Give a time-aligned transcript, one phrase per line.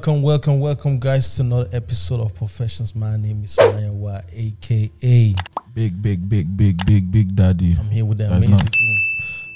[0.00, 2.96] Welcome, welcome, welcome, guys, to another episode of Podfessions.
[2.96, 5.34] My name is Mayawa, aka
[5.74, 7.76] Big, big, big, big, big, big daddy.
[7.78, 8.64] I'm here with the That's amazing.
[8.64, 8.76] not-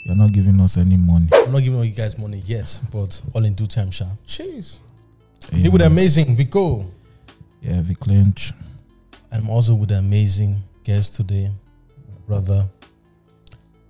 [0.04, 1.28] You're not giving us any money.
[1.32, 4.04] I'm not giving you guys money yet, but all in due time, sha.
[4.26, 4.80] Jeez.
[5.50, 6.90] I'm here with the amazing Vico.
[7.62, 8.52] Yeah, Vic Lynch.
[9.32, 11.50] I'm also with the amazing guest today,
[12.06, 12.68] my brother,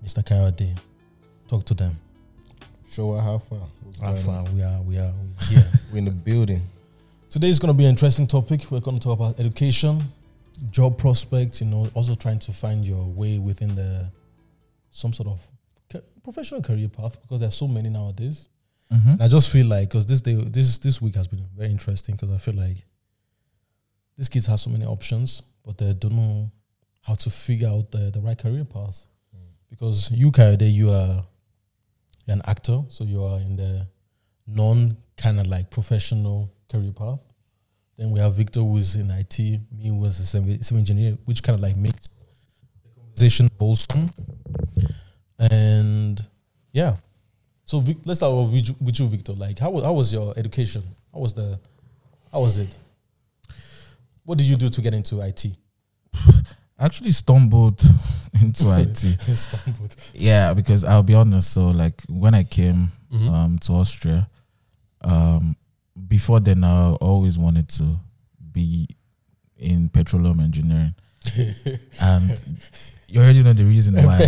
[0.05, 0.23] Mr.
[0.25, 0.79] Kayode.
[1.49, 1.99] Talk to them.
[2.93, 3.67] Show her how far.
[4.01, 5.13] Going far we are, we are
[5.49, 5.65] here.
[5.93, 6.63] We're in the building.
[7.31, 8.71] Today is going to be an interesting topic.
[8.71, 10.03] We're going to talk about education,
[10.71, 11.61] job prospects.
[11.61, 14.11] You know, also trying to find your way within the
[14.91, 15.47] some sort of
[15.91, 18.49] ca- professional career path because there's so many nowadays.
[18.93, 19.11] Mm-hmm.
[19.11, 22.17] And I just feel like because this day, this this week has been very interesting
[22.17, 22.77] because I feel like
[24.17, 26.51] these kids have so many options, but they don't know
[27.03, 29.07] how to figure out the, the right career path.
[29.71, 31.25] Because you, Kayode, you are
[32.27, 33.87] you're an actor, so you are in the
[34.47, 37.21] non kind of like professional career path.
[37.97, 39.39] Then we have Victor, who's in IT.
[39.39, 42.09] Me, who was a civil engineer, which kind of like makes
[42.83, 44.11] the conversation wholesome.
[45.39, 46.21] And
[46.73, 46.97] yeah,
[47.65, 49.33] so Vic, let's start with you- with you, Victor.
[49.33, 50.83] Like, how was how was your education?
[51.13, 51.59] How was the
[52.33, 52.69] how was it?
[54.25, 55.57] What did you do to get into IT?
[56.79, 57.83] Actually stumbled
[58.43, 58.99] into IT.
[59.37, 59.95] Stumbled.
[60.13, 61.53] Yeah, because I'll be honest.
[61.53, 63.29] So, like, when I came Mhm.
[63.31, 64.29] um, to Austria,
[65.03, 65.57] um,
[66.09, 67.97] before then, I always wanted to
[68.53, 68.89] be
[69.57, 70.95] in petroleum engineering.
[72.01, 72.41] and
[73.09, 74.19] you already know the reason why.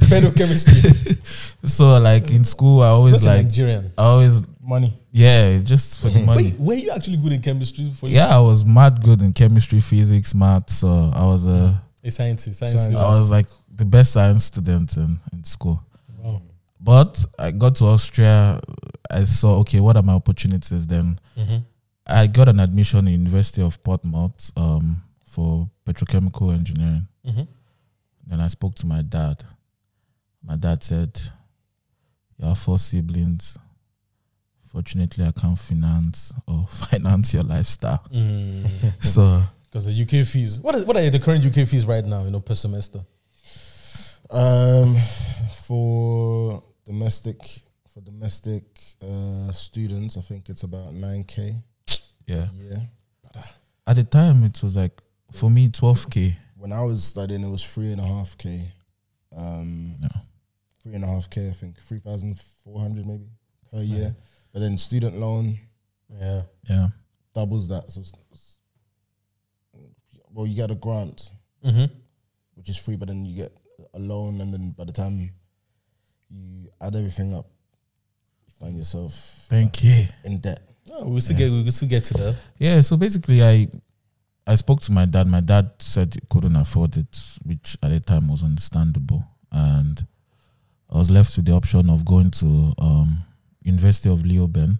[0.00, 1.20] Petrochemistry.
[1.68, 3.92] so, like, in school, I always Such like, Nigerian.
[3.98, 4.94] I always, Money.
[5.12, 6.24] Yeah, just for the Mhm.
[6.24, 6.42] money.
[6.44, 7.90] Wait, were you actually good in chemistry?
[7.92, 8.08] For?
[8.08, 10.76] Yeah, I was mad good in chemistry, physics, maths.
[10.78, 12.58] So I was a, a scientist.
[12.58, 12.80] Science.
[12.80, 13.00] Science.
[13.00, 15.82] I was like the best science student in, in school.
[16.18, 16.40] Wow.
[16.80, 18.60] But I got to Austria.
[19.10, 20.86] I saw okay, what are my opportunities?
[20.86, 21.58] Then Mm-hmm.
[22.06, 27.06] I got an admission in University of Portsmouth um, for petrochemical engineering.
[27.24, 27.42] Mm-hmm.
[28.26, 29.44] Then I spoke to my dad.
[30.44, 31.20] My dad said,
[32.38, 33.56] "You have four siblings.
[34.72, 38.02] Fortunately, I can't finance or finance your lifestyle."
[39.00, 40.58] so Because the UK fees.
[40.60, 42.24] What is what are the current UK fees right now?
[42.24, 43.00] You know, per semester.
[44.30, 44.96] Um,
[45.64, 47.36] for domestic
[47.92, 48.64] for domestic
[49.02, 51.56] uh, students, I think it's about nine k.
[52.26, 53.42] yeah, Yeah.
[53.86, 54.98] at the time it was like
[55.32, 56.36] for me twelve k.
[56.56, 58.72] When I was studying, it was three and a half k.
[59.36, 60.08] Um, Yeah.
[60.82, 61.48] three and a half k.
[61.50, 63.26] I think three thousand four hundred maybe
[63.70, 64.14] per year.
[64.52, 65.58] But then student loan
[66.20, 66.42] Yeah.
[66.68, 66.88] Yeah.
[67.34, 67.90] doubles that.
[67.90, 68.56] So, it's- it's-
[70.30, 71.30] well, you get a grant.
[71.64, 71.94] Mm-hmm.
[72.54, 73.56] which is free, but then you get
[73.94, 75.30] a loan, and then by the time you
[76.80, 77.46] add everything up,
[78.46, 80.06] you find yourself Thank you.
[80.24, 80.60] in debt.
[80.90, 81.46] Oh, we'll still Yeah.
[81.48, 82.36] get we'll still get to that.
[82.58, 83.68] Yeah, so basically I
[84.46, 85.28] I spoke to my dad.
[85.28, 89.24] My dad said he couldn't afford it, which at the time was understandable.
[89.52, 90.04] And
[90.90, 93.24] I was left with the option of going to um
[93.64, 94.78] University of Leoben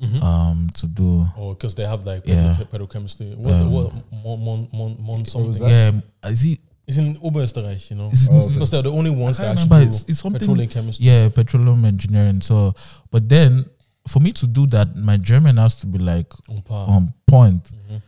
[0.00, 0.20] Mm-hmm.
[0.20, 2.56] um to do oh, because they have like Yeah.
[2.58, 2.64] yeah.
[2.64, 3.36] petrochemistry.
[3.36, 3.70] What's Um, it?
[3.70, 3.92] What
[4.24, 5.62] mon mon mon mon something?
[5.68, 5.92] yeah
[6.28, 6.58] is it
[6.88, 8.52] It's in Oberösterreich, you know, Oh, okay.
[8.54, 9.90] because they're the only ones I that actually remember.
[9.90, 11.06] do It's, it's something petroleum chemistry.
[11.06, 12.74] yeah petroleum engineering so
[13.12, 13.64] but then
[14.08, 18.02] for me to do that my German has to be like On on point Mhm.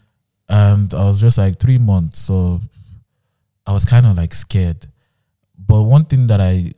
[0.49, 2.61] and I was just like three months, so
[3.66, 4.87] I was kind of like scared.
[5.56, 6.72] But one thing that I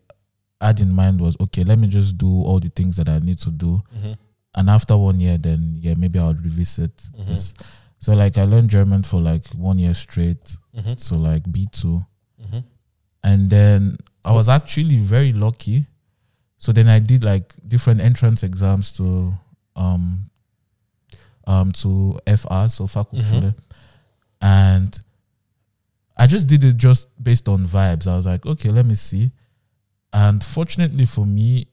[0.66, 3.38] had in mind was okay, let me just do all the things that I need
[3.40, 4.16] to do, Mhm.
[4.54, 7.26] and after one year, then yeah, maybe I would revisit Mhm.
[7.26, 7.54] this.
[7.98, 10.98] So like I learned German for like one year straight, Mhm.
[10.98, 12.04] so like B two,
[12.40, 12.64] Mhm.
[13.24, 15.86] and then I was actually very lucky.
[16.58, 19.34] So then I did like different entrance exams to
[19.76, 20.30] um
[21.46, 23.54] um to FH, so Fachhochschule.
[24.40, 24.98] And
[26.16, 28.06] I just did it just based on vibes.
[28.06, 29.30] I was like, okay, let me see.
[30.16, 31.66] And fortunately for me,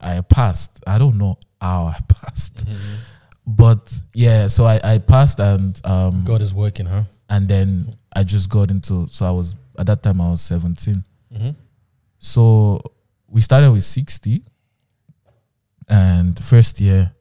[0.00, 0.80] I passed.
[0.86, 2.56] I don't know how I passed.
[2.64, 2.96] Mhm.
[3.46, 7.04] But yeah, so I, I passed and um God is working, huh?
[7.28, 11.04] and then I just got into so I was at that time I was 17.
[11.34, 11.50] Mm-hmm.
[12.18, 12.80] So
[13.28, 14.42] we started with 60
[15.88, 17.12] and first year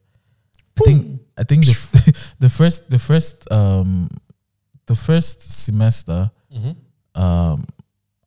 [0.79, 4.09] I think I think the f- the first the first um
[4.85, 7.21] the first semester Mm-hmm.
[7.21, 7.65] um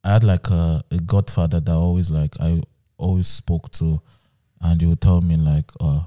[0.07, 2.63] I had like a, a godfather that always like I
[2.97, 4.01] always spoke to
[4.61, 6.01] and he would tell me like uh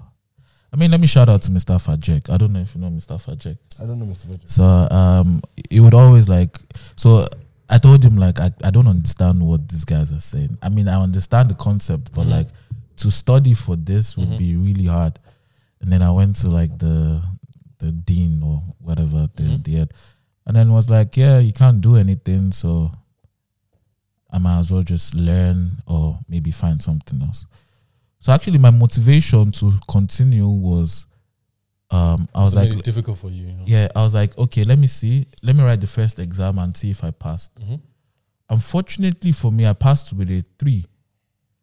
[0.72, 1.76] I mean let me shout out to Mr.
[1.86, 2.30] Fajek.
[2.30, 3.18] I don't know if you know Mr.
[3.26, 3.58] Fajek.
[3.82, 4.26] I don't know, Mr.
[4.26, 4.48] Virgin.
[4.48, 4.64] So
[5.00, 6.58] um he would always like
[6.96, 7.28] so
[7.70, 10.58] I told him like I, I don't understand what these guys are saying.
[10.62, 12.32] I mean I understand the concept, but Mhm.
[12.38, 12.48] like
[12.98, 14.38] to study for this would Mhm.
[14.38, 15.20] be really hard.
[15.82, 17.22] and then I went to like the
[17.80, 18.58] the dean or
[18.88, 19.64] whatever the Mhm.
[19.64, 19.90] the head,
[20.46, 22.92] and then was like, yeah, you can't do anything, so
[24.32, 27.46] I might as well just learn or maybe find something else.
[28.20, 31.06] So actually, my motivation to continue was,
[31.90, 33.48] um, I was So like, difficult for you.
[33.48, 33.64] you know?
[33.66, 36.76] yeah, I was like, okay, let me see, let me write the first exam and
[36.76, 37.52] see if I passed.
[37.56, 37.80] Mhm.
[38.50, 40.86] Unfortunately for me, I passed with a three.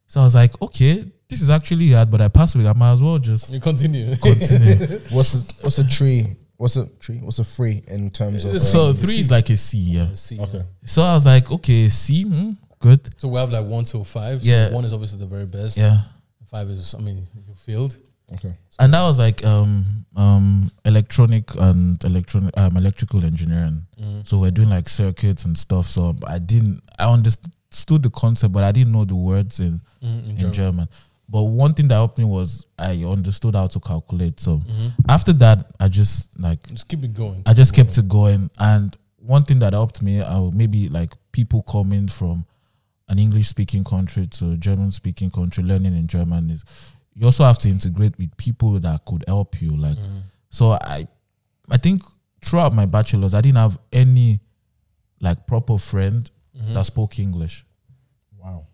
[0.09, 2.69] So I was like, okay, this is actually hard, but I passed with it.
[2.69, 4.17] I might as well just You continue.
[4.17, 4.77] continue.
[5.11, 6.37] What's a what's a tree?
[6.57, 7.19] What's a three?
[7.19, 8.61] What's a free in terms of?
[8.63, 10.15] so um, three is like a C, yeah.
[10.15, 10.63] See, Okay.
[10.87, 13.01] So I was like, okay, C, hmm, good.
[13.19, 14.43] So we have like one till five.
[14.43, 14.71] So Yeah.
[14.71, 15.77] One is obviously the very best.
[15.77, 16.03] Yeah.
[16.51, 17.97] Five is, I mean, you failed.
[18.35, 18.55] Okay.
[18.79, 19.85] And that was like um
[20.17, 23.83] um electronic and electronic um electrical engineering.
[24.01, 24.27] Mhm.
[24.27, 25.89] So we're doing like circuits and stuff.
[25.91, 30.25] So I didn't I understood the concept, but I didn't know the words in, Mhm,
[30.25, 30.55] in in German.
[30.55, 30.89] German.
[31.29, 34.39] But one thing that helped me was I understood how to calculate.
[34.41, 34.93] So Mhm.
[35.09, 37.43] after that, I just like Just keep it going.
[37.47, 38.51] I just kept it going.
[38.59, 42.45] And one thing that helped me, I would maybe like people coming from
[43.09, 46.65] an English speaking country to a German speaking country, learning in German is
[47.15, 49.77] you also have to integrate with people that could help you.
[49.77, 50.23] Like Mhm.
[50.51, 51.09] so I
[51.71, 52.03] I think
[52.41, 54.39] throughout my bachelor's I didn't have any
[55.21, 56.75] like proper friend Mhm.
[56.75, 57.65] that spoke English.
[58.41, 58.67] Wow.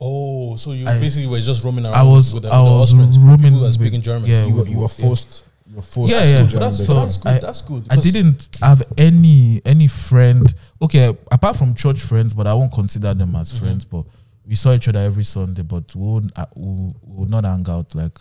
[0.00, 2.68] Oh, so you I- basically were just roaming around I was with the, I with
[2.68, 4.28] the was Austrians, roaming people who are with- speaking German.
[4.30, 5.42] yeah, You were, you were forced.
[5.68, 6.12] You were forced.
[6.12, 6.46] Yeah, to yeah.
[6.46, 6.94] German that's, basically.
[6.94, 7.28] that's good.
[7.32, 7.86] I- that's good.
[7.90, 10.52] I didn't have any any friend.
[10.82, 13.58] Okay, apart from church friends, but I won't consider them as Mhm.
[13.58, 13.84] friends.
[13.84, 14.04] But
[14.46, 17.94] we saw each other every Sunday, but we would uh, we would not hang out
[17.94, 18.18] like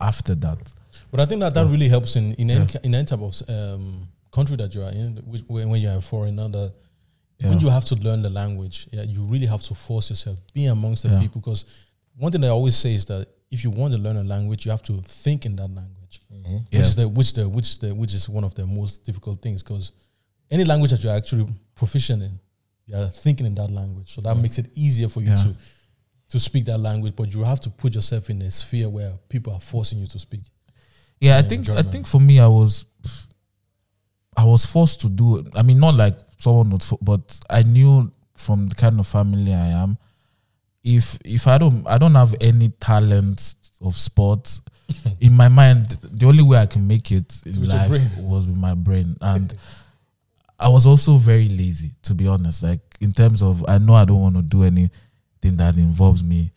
[0.00, 0.58] after that.
[1.10, 2.66] But I think that that really helps in in any Yeah.
[2.66, 5.88] ki- in any type of um, country that you are in, which, when when you
[5.88, 6.48] are a foreigner.
[6.48, 6.72] That
[7.40, 7.48] Yeah.
[7.48, 10.66] when you have to learn the language, yeah, you really have to force yourself, be
[10.66, 11.20] amongst the Yeah.
[11.20, 11.40] people.
[11.40, 11.64] Because
[12.16, 14.70] one thing I always say is that if you want to learn a language, you
[14.70, 16.58] have to think in that language, Mhm.
[16.64, 16.80] which Yeah.
[16.80, 19.62] is the which the which the which is one of the most difficult things.
[19.62, 19.92] Because
[20.50, 22.38] any language that you're actually proficient in,
[22.86, 25.36] you are thinking in that language, so that makes it easier for you Yeah.
[25.44, 25.56] to
[26.28, 27.16] to speak that language.
[27.16, 30.18] But you have to put yourself in a sphere where people are forcing you to
[30.18, 30.42] speak.
[31.20, 32.84] Yeah, I Yeah, think I think for me, I was
[34.36, 35.48] I was forced to do it.
[35.54, 39.52] I mean, not like someone would, fo- but I knew from the kind of family
[39.54, 39.96] I am,
[40.82, 44.62] if if I don't I don't have any talent of sports,
[45.20, 48.56] in my mind, the only way I can make it in with life was with
[48.56, 49.54] my brain, and
[50.58, 52.62] I was also very lazy, to be honest.
[52.62, 56.50] Like in terms of, I know I don't want to do anything that involves me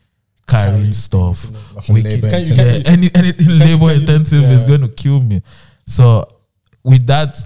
[0.47, 1.75] carrying Carrying stuff things, you know.
[1.75, 2.83] Like a Wiki- labor Can you- intensive.
[2.86, 5.41] yeah, any anything labor intensive is going to kill me.
[5.88, 6.27] So
[6.83, 7.38] with that,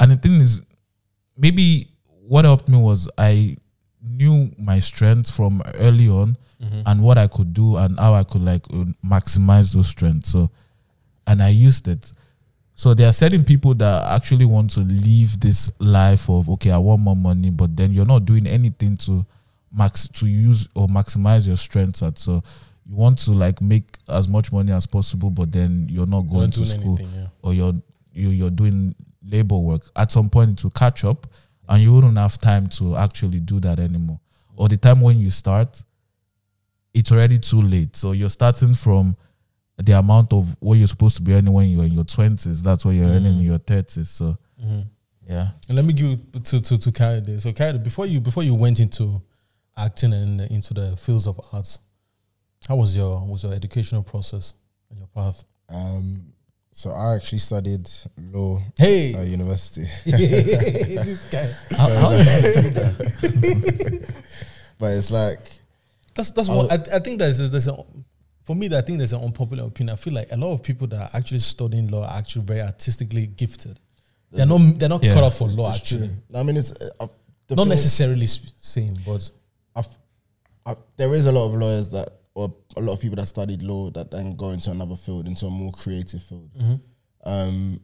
[0.00, 0.60] and the thing is,
[1.36, 1.88] maybe
[2.26, 3.56] what helped me was I
[4.04, 6.82] knew my strengths from early on Mhm.
[6.86, 8.62] and what I could do and how I could like
[9.04, 10.30] maximize those strengths.
[10.30, 10.50] So,
[11.26, 12.12] and I used it.
[12.74, 16.78] So there are certain people that actually want to live this life of okay, I
[16.78, 19.24] want more money, but then you're not doing anything to
[19.72, 22.18] max to use or maximize your strengths at.
[22.18, 22.42] So
[22.88, 26.42] you want to like make as much money as possible, but then you're not going
[26.50, 27.26] Not to school anything, yeah.
[27.42, 27.74] or you're
[28.14, 29.90] you, you're doing labor work.
[29.96, 31.26] At some point, it will catch up,
[31.68, 34.20] and you wouldn't have time to actually do that anymore.
[34.56, 35.82] Or the time when you start,
[36.94, 37.96] it's already too late.
[37.96, 39.16] So you're starting from
[39.78, 42.62] the amount of what you're supposed to be earning when you're in your twenties.
[42.62, 43.44] That's what you're earning in Mm.
[43.44, 44.10] your thirties.
[44.10, 44.84] So Mhm.
[45.28, 45.52] yeah.
[45.68, 47.40] And let me give you to to to Kayode.
[47.40, 49.22] So Kayode, before you before you went into
[49.76, 51.78] acting and into the fields of arts,
[52.68, 54.54] how was your was your educational process
[54.90, 55.44] and your path?
[55.70, 56.26] Um,
[56.72, 57.88] so I actually studied
[58.32, 61.52] law Hey, at university, this guy.
[61.76, 64.14] How, how did you do that?
[64.78, 65.38] but it's like
[66.14, 67.76] That's that's I'll- what I, I think there's there's a
[68.44, 68.66] for me.
[68.74, 69.94] I think there's an unpopular opinion.
[69.94, 72.60] I feel like a lot of people that are actually studying law are actually very
[72.62, 73.78] artistically gifted.
[74.30, 75.14] They're not they're not Yeah.
[75.14, 76.08] cut out for law it's actually.
[76.08, 76.16] true.
[76.34, 77.06] I mean, it's uh,
[77.50, 79.30] Not necessarily sp- saying, but
[79.76, 79.86] I've,
[80.64, 83.62] I, there is a lot of lawyers that, or a lot of people that studied
[83.62, 86.50] law that then go into another field, into a more creative field.
[87.24, 87.80] Um,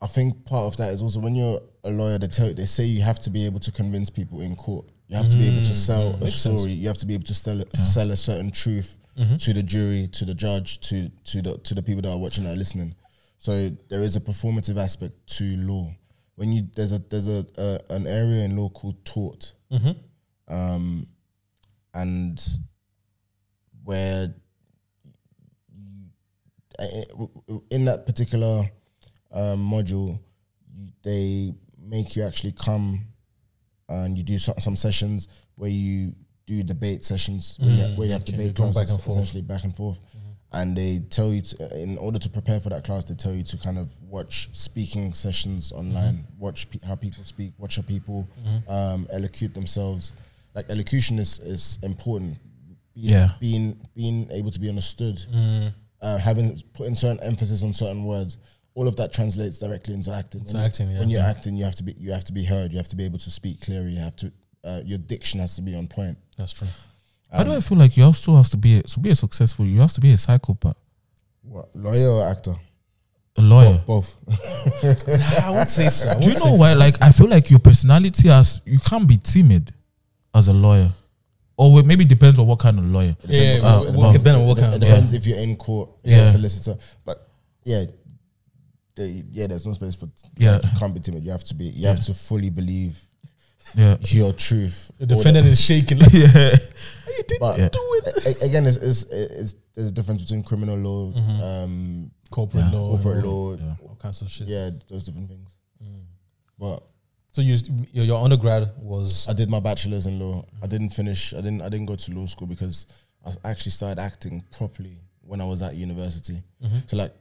[0.00, 2.84] I think part of that is also when you're a lawyer, they tell they say
[2.84, 4.86] you have to be able to convince people in court.
[5.06, 6.58] You have to be able to sell a Mm, makes sense.
[6.60, 6.72] story.
[6.72, 8.98] You have to be able to sell sell a certain truth
[9.38, 12.44] to the jury, to the judge, to to the to the people that are watching
[12.44, 12.94] that are listening.
[13.38, 15.94] So there is a performative aspect to law.
[16.34, 19.52] When you there's a there's a, a an area in law called tort,
[20.48, 21.06] um,
[21.94, 22.42] and
[23.84, 24.34] where
[26.78, 26.86] uh,
[27.70, 28.70] in that particular
[29.32, 30.18] um, module,
[30.74, 33.00] you, they make you actually come
[33.88, 36.14] and you do some, some sessions where you
[36.46, 39.16] do debate sessions where, you, Mm, where you have okay, debate going back and forth.
[39.18, 39.98] essentially back and forth.
[40.52, 43.42] and they tell you to, in order to prepare for that class, they tell you
[43.42, 46.38] to kind of watch speaking sessions online, Mm-hmm.
[46.40, 48.28] watch pe- how people speak, watch how people
[48.68, 50.12] um, elocute themselves.
[50.54, 52.36] Like elocution is is important.
[52.94, 53.32] Being, Yeah.
[53.40, 55.72] being being able to be understood, Mm.
[56.00, 58.36] uh, having putting certain emphasis on certain words.
[58.74, 60.40] All of that translates directly into acting.
[60.40, 62.44] Into when you, yeah, when you're acting, you have to be you have to be
[62.44, 62.70] heard.
[62.72, 63.92] You have to be able to speak clearly.
[63.92, 64.32] You have to
[64.64, 66.16] uh, your diction has to be on point.
[66.38, 66.68] That's true.
[67.30, 69.64] Why do I feel like you also have to be a, to be a successful?
[69.66, 70.76] You have to be a psychopath,
[71.42, 72.56] What lawyer or actor?
[73.38, 73.82] a lawyer.
[73.86, 74.16] Both.
[75.42, 76.10] I would say so.
[76.16, 76.72] I Do you know why?
[76.74, 76.78] so.
[76.78, 79.72] Like, I feel like your personality has you can't be timid
[80.34, 80.90] as a lawyer,
[81.62, 83.16] or well, maybe it depends on what kind of lawyer.
[83.26, 85.38] yeah, uh, we- we- well, we depend on what It kind of depends if you're
[85.38, 86.24] in court, if you're Yeah.
[86.28, 86.78] a solicitor.
[87.04, 87.28] But
[87.64, 87.84] yeah,
[88.94, 90.08] they, yeah, there's no space for.
[90.36, 90.60] Yeah.
[90.62, 91.24] you can't be timid.
[91.24, 91.64] You have to be.
[91.66, 92.98] You have to fully believe
[93.74, 94.90] Yeah, your truth.
[94.98, 95.98] The defendant is shaking.
[96.00, 97.68] Like, yeah, you didn't But Yeah.
[97.70, 98.42] do it.
[98.42, 102.78] again, it's, it's, it's there's a difference between criminal law, um, Corporate Yeah.
[102.78, 103.54] law, corporate law.
[103.56, 103.74] Yeah.
[103.82, 104.48] all kinds of shit.
[104.48, 105.50] Yeah, those different things.
[106.58, 106.82] But
[107.32, 107.56] So you,
[107.92, 110.44] your, your undergrad was I did my bachelor's in law.
[110.62, 111.32] I didn't finish.
[111.32, 111.62] I didn't.
[111.62, 112.86] I didn't go to law school because
[113.24, 116.42] I actually started acting properly when I was at university.
[116.62, 116.78] Mm-hmm.
[116.86, 117.14] So like,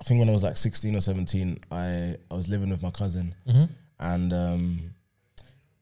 [0.00, 2.90] I think when I was like sixteen or seventeen, I I was living with my
[2.90, 3.64] cousin, Mm-hmm.
[4.00, 4.80] and um,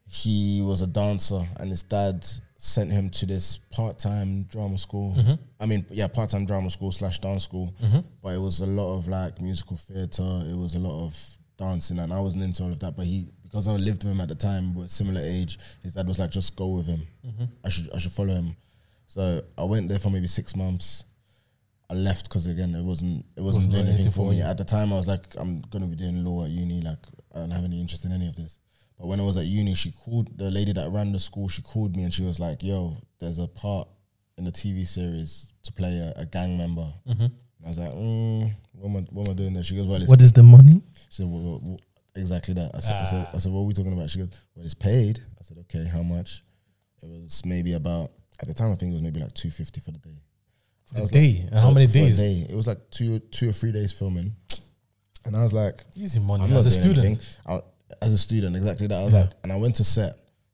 [0.07, 2.27] he was a dancer, and his dad
[2.57, 5.15] sent him to this part-time drama school.
[5.15, 5.33] Mm-hmm.
[5.59, 7.73] I mean, yeah, part-time drama school slash dance school.
[8.21, 10.43] But it was a lot of like musical theater.
[10.49, 12.95] It was a lot of dancing, and I wasn't into all of that.
[12.95, 15.57] But he, because I lived with him at the time, we we're similar age.
[15.83, 17.07] His dad was like, "Just go with him.
[17.25, 17.45] Mm-hmm.
[17.63, 18.55] I should, I should follow him."
[19.07, 21.03] So I went there for maybe six months.
[21.89, 24.43] I left because again, it wasn't, it wasn't, Wasn't doing anything for me you.
[24.43, 24.91] at the time.
[24.91, 26.81] I was like, I'm gonna be doing law at uni.
[26.81, 26.97] Like,
[27.33, 28.57] I don't have any interest in any of this.
[28.97, 31.47] But when I was at uni, she called the lady that ran the school.
[31.47, 33.87] She called me and she was like, "Yo, there's a part
[34.37, 37.31] in the TV series to play a, a gang member." And
[37.65, 39.99] I was like, mm, what, am I, "What am I doing there?" She goes, "Well,
[40.01, 40.81] it's what is the money?
[41.09, 41.79] she said, well, well, well,
[42.15, 42.71] exactly that.
[42.75, 44.09] I said, I, said, I said, what are we talking about?
[44.09, 45.19] She goes, well, it's paid.
[45.39, 46.43] I said, okay, how much?
[47.01, 49.91] It was maybe about, at the time, I think it was maybe like 250 for
[49.91, 50.21] the day.
[50.85, 51.41] For the day.
[51.43, 52.17] like, and how many for a days?
[52.17, 52.45] day.
[52.49, 54.35] It was like two, two or three days filming.
[55.25, 57.19] And I was like, Easy money I'm not as a student.
[57.47, 57.61] I,
[58.01, 58.99] as a student, exactly that.
[58.99, 60.13] I was like, and I went to set.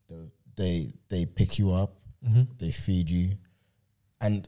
[0.10, 2.44] They they, they pick you up, Mm-hmm.
[2.60, 3.32] they feed you,
[4.22, 4.48] and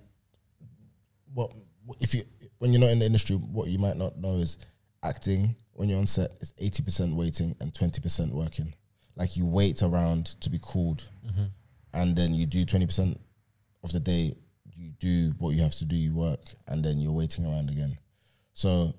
[1.33, 1.51] what
[1.99, 2.23] if you
[2.63, 4.57] when you're not in the industry, what you might not know is
[5.03, 8.73] acting when you're on set is eighty percent waiting and twenty percent working.
[9.17, 11.43] Like you wait around to be called, Mm-hmm.
[11.93, 13.19] and then you do twenty percent
[13.83, 14.33] of the day.
[14.75, 15.95] You do what you have to do.
[15.95, 16.39] You work,
[16.69, 17.97] and then you're waiting around again.
[18.53, 18.93] So,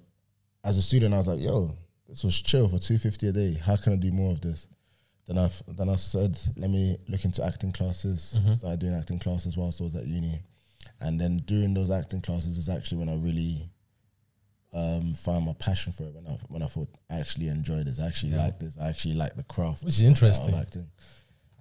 [0.62, 1.74] as a student, I was like, "Yo,
[2.06, 3.54] this was chill for two fifty a day.
[3.54, 4.66] How can I do more of this?"
[5.26, 9.56] Then I then I said, "Let me look into acting classes." Started doing acting classes
[9.56, 10.42] whilst I was at uni,
[11.00, 13.68] and then during those acting classes is actually when I really
[14.72, 16.14] um, found my passion for it.
[16.14, 19.14] When I when I thought I actually enjoyed this, I actually like this, I actually
[19.14, 20.54] like the craft, Which is interesting.
[20.54, 20.88] acting.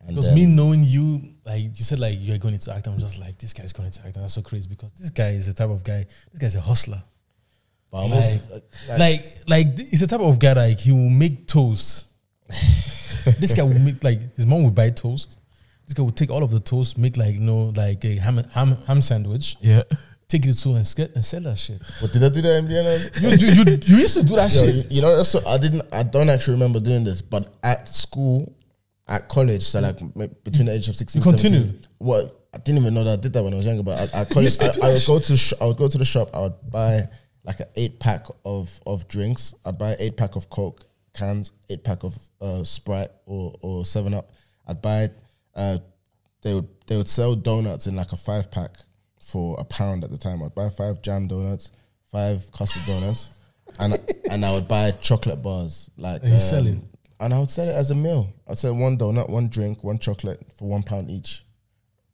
[0.06, 3.18] And Because me knowing you, like you said, like you're going into acting, I'm just
[3.18, 4.22] like, this guy's going into acting.
[4.22, 7.02] That's so crazy because this guy is the type of guy, this guy's a hustler.
[7.90, 11.48] but I'm like- like, Like, like he's the type of guy like he will make
[11.48, 12.08] toast.
[13.40, 15.40] this guy will make like his mom will buy toast.
[15.94, 18.38] This guy will take all of the toast, make like you know, like a ham
[18.52, 19.84] ham ham sandwich, yeah.
[20.28, 21.80] take it to and, ske- and sell that shit.
[22.02, 22.98] But did I do that in Vienna?
[23.22, 24.74] You, you, you, you used to do that Yo, shit.
[24.76, 25.84] you, you know, so I didn't.
[25.94, 28.56] I don't actually remember doing this, but at school,
[29.08, 30.00] at college, so like
[30.44, 31.66] between the age of sixteen, You continued?
[31.68, 33.84] 17, What I didn't even know that I did that when I was younger.
[33.84, 36.06] But at, at college, I, I would go to sh- I would go to the
[36.06, 36.32] shop.
[36.34, 37.08] I would buy
[37.44, 39.54] like an eight pack of of drinks.
[39.64, 44.16] I'd buy eight pack of Coke cans, eight pack of uh, Sprite or or Seven
[44.16, 44.32] Up.
[44.66, 45.12] I'd buy.
[45.56, 45.78] Uh,
[46.42, 48.72] they would they would sell donuts in like a five pack
[49.22, 50.44] for a pound at the time.
[50.44, 51.72] I'd buy five jam donuts,
[52.12, 53.30] five custard donuts,
[53.80, 56.78] and and I would buy chocolate bars like um, And you sell it?
[57.20, 58.34] and I would sell it as a meal.
[58.48, 61.46] I'd sell one donut, one drink, one chocolate for one pound each.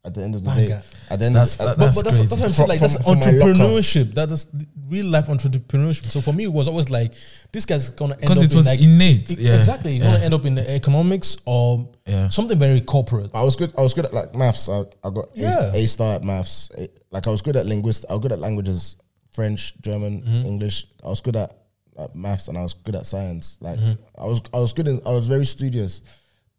[0.06, 1.96] At the end of the day, at the end That's- of the, that- But, That's
[1.98, 2.42] but that's, that's crazy.
[2.42, 2.70] what I'm saying.
[2.70, 3.54] From- that's from- from my locker.
[3.54, 4.14] entrepreneurship.
[4.14, 4.48] That is
[4.88, 6.06] real life entrepreneurship.
[6.10, 7.12] So for me, it was always like
[7.52, 9.30] this guy's gonna end up it was in like innate.
[9.32, 9.58] e- Yeah.
[9.58, 9.92] exactly.
[9.92, 10.14] He's Yeah.
[10.14, 12.30] gonna end up in the economics or Yeah.
[12.30, 13.32] something very corporate.
[13.34, 13.74] I was good.
[13.78, 14.70] I was good at like maths.
[14.70, 15.74] I, I got Yeah.
[15.74, 16.72] a, a star at maths.
[16.78, 18.10] A- like I was good at linguistics.
[18.10, 18.96] I was good at languages,
[19.32, 20.46] French, German, Mm-hmm.
[20.46, 20.88] English.
[21.04, 21.58] I was good at,
[22.00, 23.58] at maths, and I was good at science.
[23.60, 24.02] Like Mm-hmm.
[24.18, 24.88] I was, I was good.
[24.88, 26.02] In, I was very studious.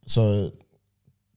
[0.06, 0.52] So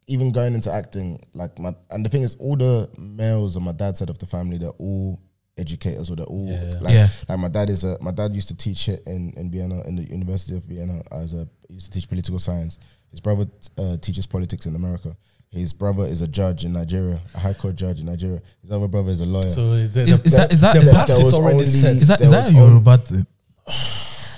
[0.07, 3.71] even going into acting, like my and the thing is, all the males on my
[3.71, 5.19] dad's side of the family, they're all
[5.57, 6.71] educators or they're all Yeah.
[6.81, 7.07] like Yeah.
[7.29, 9.95] like my dad is a my dad used to teach it in in Vienna in
[9.95, 12.77] the University of Vienna as a he used to teach political science.
[13.11, 13.45] His brother
[13.77, 15.15] uh, teaches politics in America.
[15.51, 18.41] His brother is a judge in Nigeria, a high court judge in Nigeria.
[18.63, 19.51] His other brother is a lawyer.
[19.51, 21.33] So is, the, Is, the, is that is that the is path that is was
[21.35, 21.95] already only- set.
[21.97, 23.27] is that, there is that was a Yoruba thing?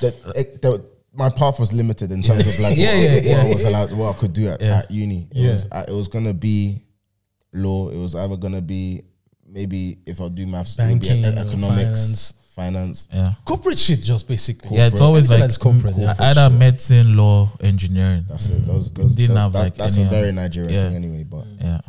[0.01, 0.83] that, it, that
[1.15, 3.41] my path was limited in terms of like Yeah, what, yeah, what yeah.
[3.43, 4.77] I was allowed, what I could do at, Yeah.
[4.79, 5.27] at uni.
[5.31, 5.51] It Yeah.
[5.51, 6.83] was uh, it was gonna be
[7.53, 7.89] law.
[7.89, 9.03] It was either gonna be
[9.47, 13.07] maybe if I do maths, it be Banking, economics, finance.
[13.13, 13.33] Yeah.
[13.45, 14.77] corporate shit, just basically.
[14.77, 16.15] Yeah, it's always Anything like that's corporate, yeah.
[16.19, 18.25] either medicine, law, engineering.
[18.27, 18.65] That's it.
[18.65, 20.87] Those, those, Didn't that- have, that- like, that's any a very other- Nigerian yeah.
[20.89, 21.23] thing anyway.
[21.23, 21.81] But Yeah.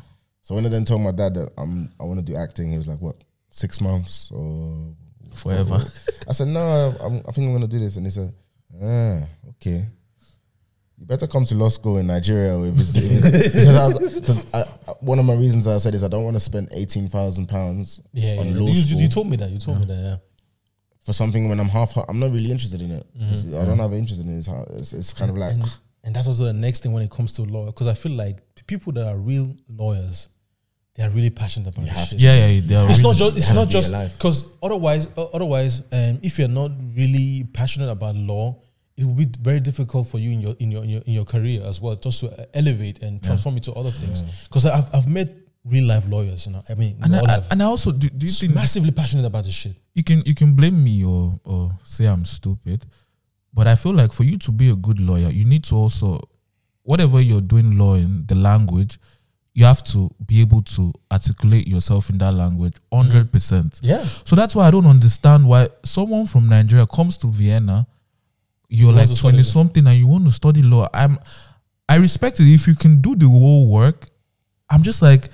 [0.42, 2.76] so when I then told my dad that I'm I want to do acting, he
[2.76, 3.16] was like, "What?
[3.50, 4.94] Six months or
[5.32, 5.84] Forever.
[6.28, 6.60] I said, "No,
[7.00, 8.32] I'm, I think I'm gonna do this." And he said,
[8.82, 9.20] "Ah,
[9.50, 9.86] okay."
[10.98, 14.62] You better come to law school in Nigeria if it's, if it's because, I I,
[14.88, 17.48] I- one of my reasons I said is I don't want to spend eighteen thousand
[17.48, 18.58] pounds Yeah, on yeah.
[18.60, 19.50] law You, school you told me that.
[19.50, 19.94] You told me that.
[19.94, 20.16] Yeah.
[21.04, 21.94] for something when I'm half.
[22.08, 23.06] I'm not really interested in it.
[23.14, 24.38] It's- I don't have an interest in it.
[24.38, 25.64] It's, it's, it's kind of like and,
[26.04, 28.38] and that's also the next thing when it comes to law, because I feel like
[28.66, 30.28] people that are real lawyers,
[30.96, 32.20] they are really passionate about You this shit.
[32.20, 32.60] Yeah, yeah.
[32.64, 33.36] They are It's really- not just.
[33.36, 38.56] It's not just because otherwise, uh, otherwise, um, if you're not really passionate about law,
[38.96, 41.24] it will be very difficult for you in your in your in your, in your
[41.24, 44.22] career as well, just to uh, elevate and transform it to other things.
[44.44, 45.34] Because I've I've met
[45.66, 46.62] real life lawyers, you know.
[46.68, 49.52] I mean, and, I, and I also do, do you think massively passionate about this
[49.54, 49.74] shit.
[49.94, 52.86] you can you can blame me or or say I'm stupid,
[53.52, 56.20] but I feel like for you to be a good lawyer, you need to also
[56.84, 58.98] whatever you're doing law in the language,
[59.56, 63.80] you have to be able to articulate yourself in that language 100 percent.
[63.82, 67.86] Yeah, So that's why I don't understand why someone from Nigeria comes to Vienna,
[68.68, 70.88] you're like 20 something and you want to study law.
[70.92, 71.18] I'm
[71.88, 74.08] I respect it if you can do the whole work.
[74.68, 75.30] I'm just like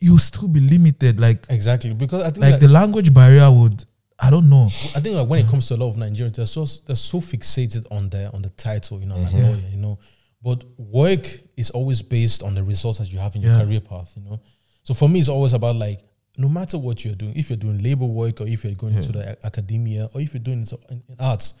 [0.00, 1.94] you still be limited like exactly.
[1.94, 3.84] Because I think like like, the language barrier would
[4.18, 4.66] I don't know.
[4.96, 7.20] I think like when it comes to a lot of Nigerians, they're so they're so
[7.20, 9.42] fixated on the on the title, you know, like Mm-hmm.
[9.42, 9.98] lawyer, you know.
[10.42, 13.64] But work is always based on the results that you have in your Yeah.
[13.64, 14.40] career path, you know.
[14.84, 16.00] So for me, it's always about like
[16.36, 19.12] no matter what you're doing, if you're doing labor work or if you're going into
[19.12, 21.54] the academia or if you're doing so in, in arts,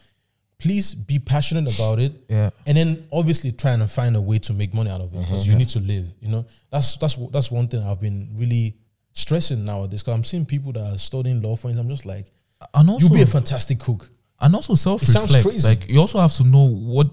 [0.58, 2.12] please be passionate about it.
[2.28, 2.50] Yeah.
[2.66, 5.46] And then obviously trying to find a way to make money out of it because
[5.46, 5.58] you uh-huh.
[5.58, 6.06] need to live.
[6.20, 8.76] You know, that's that's that's one thing I've been really
[9.12, 10.02] stressing nowadays.
[10.02, 11.84] Because I'm seeing people that are studying law, for instance.
[11.84, 12.26] I'm just like,
[12.74, 14.08] And also you'll be a fantastic cook.
[14.40, 15.48] and also self sounds reflect.
[15.48, 15.68] crazy.
[15.68, 17.10] Like you also have to know what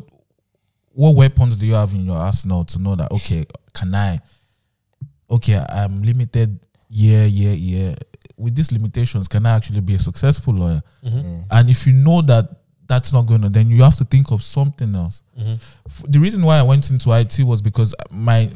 [0.95, 4.19] what weapons do you have in your arsenal to know that okay, can I
[5.29, 7.95] okay, I'm limited Yeah, yeah, yeah.
[8.37, 10.81] With these limitations, can I actually be a successful lawyer?
[11.03, 11.41] Mm-hmm.
[11.51, 12.49] And if you know that
[12.87, 15.23] that's not going to, then you have to think of something else.
[15.37, 15.55] Mm-hmm.
[15.87, 18.49] F- The reason why I went into IT was because my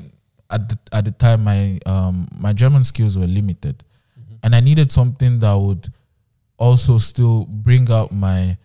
[0.49, 3.83] at the, at the time my um my German skills were limited,
[4.19, 4.35] mm-hmm.
[4.43, 5.91] and I needed something that would
[6.57, 8.57] also still bring out my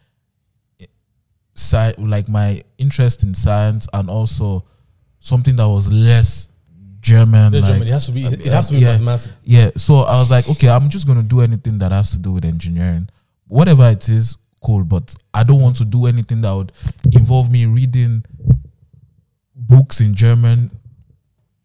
[1.55, 4.65] sci- like my interest in science and also
[5.21, 6.49] something that was less
[7.01, 7.53] German.
[7.53, 7.89] There's like- German.
[7.89, 8.25] It has to be.
[8.25, 8.93] It uh, has to be yeah.
[8.93, 9.29] mathematics.
[9.45, 12.33] yeah, so I was like, okay, I'm just gonna do anything that has to do
[12.33, 13.09] with engineering,
[13.47, 14.85] whatever it is, cool.
[14.85, 16.73] But I don't want to do anything that would
[17.13, 18.25] involve me reading
[19.55, 20.71] books in German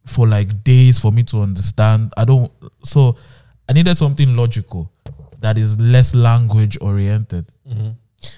[0.06, 2.13] for like days for me to understand.
[2.17, 2.52] I don't.
[2.84, 3.15] So
[3.67, 4.91] I needed something logical
[5.39, 7.45] that is less language oriented.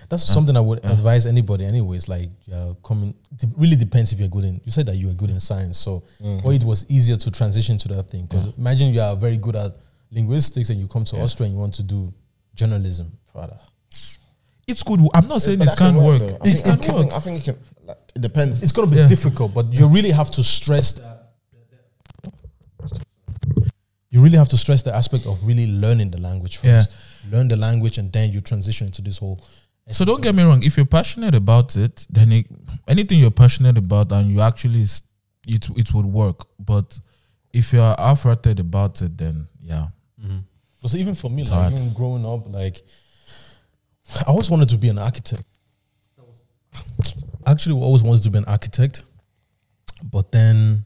[0.10, 1.66] That's something I would advise anybody.
[1.66, 3.16] Anyways, like uh, coming.
[3.42, 4.62] It really depends if you're good in.
[4.64, 6.04] You said that you were good in science, so
[6.42, 8.26] for it was easier to transition to that thing.
[8.26, 9.76] Because imagine you are very good at
[10.12, 12.14] linguistics and you come to Austria and you want to do
[12.54, 13.12] journalism.
[13.34, 13.58] Brother.
[14.68, 15.00] It's good.
[15.14, 16.22] I'm not saying But it that can't can work.
[16.22, 16.82] It can work.
[16.82, 17.58] think, I think it can.
[17.86, 18.62] Like, it depends.
[18.62, 19.08] It's gonna be Yeah.
[19.08, 21.18] difficult, but you really have to stress that.
[24.10, 26.80] You really have to stress the aspect of really learning the language Yeah.
[26.80, 26.92] first.
[27.32, 29.40] Learn the language, and then you transition into this whole.
[29.90, 30.64] So don't get me wrong.
[30.64, 32.46] If you're passionate about it, then it,
[32.88, 34.86] anything you're passionate about and you actually
[35.48, 36.48] it it would work.
[36.60, 37.00] But
[37.52, 39.88] if you're half-hearted about it, then yeah,
[40.22, 40.40] mm-hmm.
[40.78, 41.74] Because even for me, It's like hard.
[41.74, 42.82] even growing up, like
[44.20, 45.44] I always wanted to be an architect.
[47.46, 49.04] Actually, always wanted to be an architect,
[50.04, 50.84] but then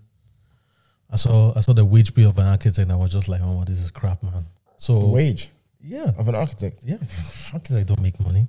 [1.11, 3.41] I saw I saw the wage bill of an architect, and I was just like,
[3.43, 4.45] "Oh, this is crap, man."
[4.77, 5.49] So the wage
[5.81, 6.79] yeah, of an architect.
[6.83, 6.97] yeah,
[7.53, 8.47] architects don't make money.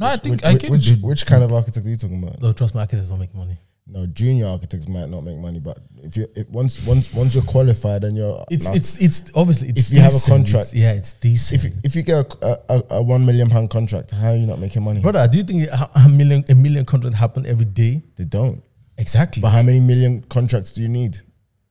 [0.00, 0.70] No, I think Which, I can.
[0.72, 2.40] which, do- which kind of architect are you talking about?
[2.42, 3.56] No, trust me, architects don't make money.
[3.86, 7.42] No, junior architects might not make money, but if you if once once once you're
[7.44, 10.74] qualified and you're It's like, it's it's obviously it's If you have a contract- it's-
[10.74, 11.58] yeah, it's decent.
[11.64, 14.46] if you, if you get a, a, a one million pound contract, how are you
[14.46, 15.00] not making money?
[15.02, 18.02] Brother, do you think a a million a million contract happen every day?
[18.16, 18.62] They don't.
[18.96, 19.40] Exactly.
[19.42, 21.16] But how many million contracts do you need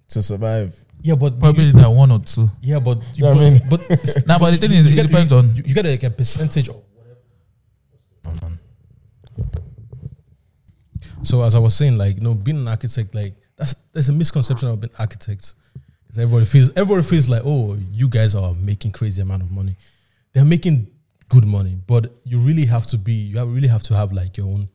[0.10, 0.76] to survive?
[1.02, 2.50] yeah, but Probably you, that one or two.
[2.62, 3.62] yeah, but you, know but, what I mean?
[3.70, 5.56] but it's- Now, but the thing is, you it get- depends you, on.
[5.56, 7.20] you, you get like a percentage of whatever.
[8.26, 8.60] Oh, man.
[11.30, 14.12] So as I was saying, like you know, being an architect, like that's there's a
[14.14, 15.54] misconception about architects.
[16.02, 19.78] Because everybody feels everybody feels like, oh, you guys are making crazy amount of money.
[20.34, 20.88] They're making
[21.28, 24.38] good money, but you really have to be you have, really have to have like
[24.38, 24.70] your own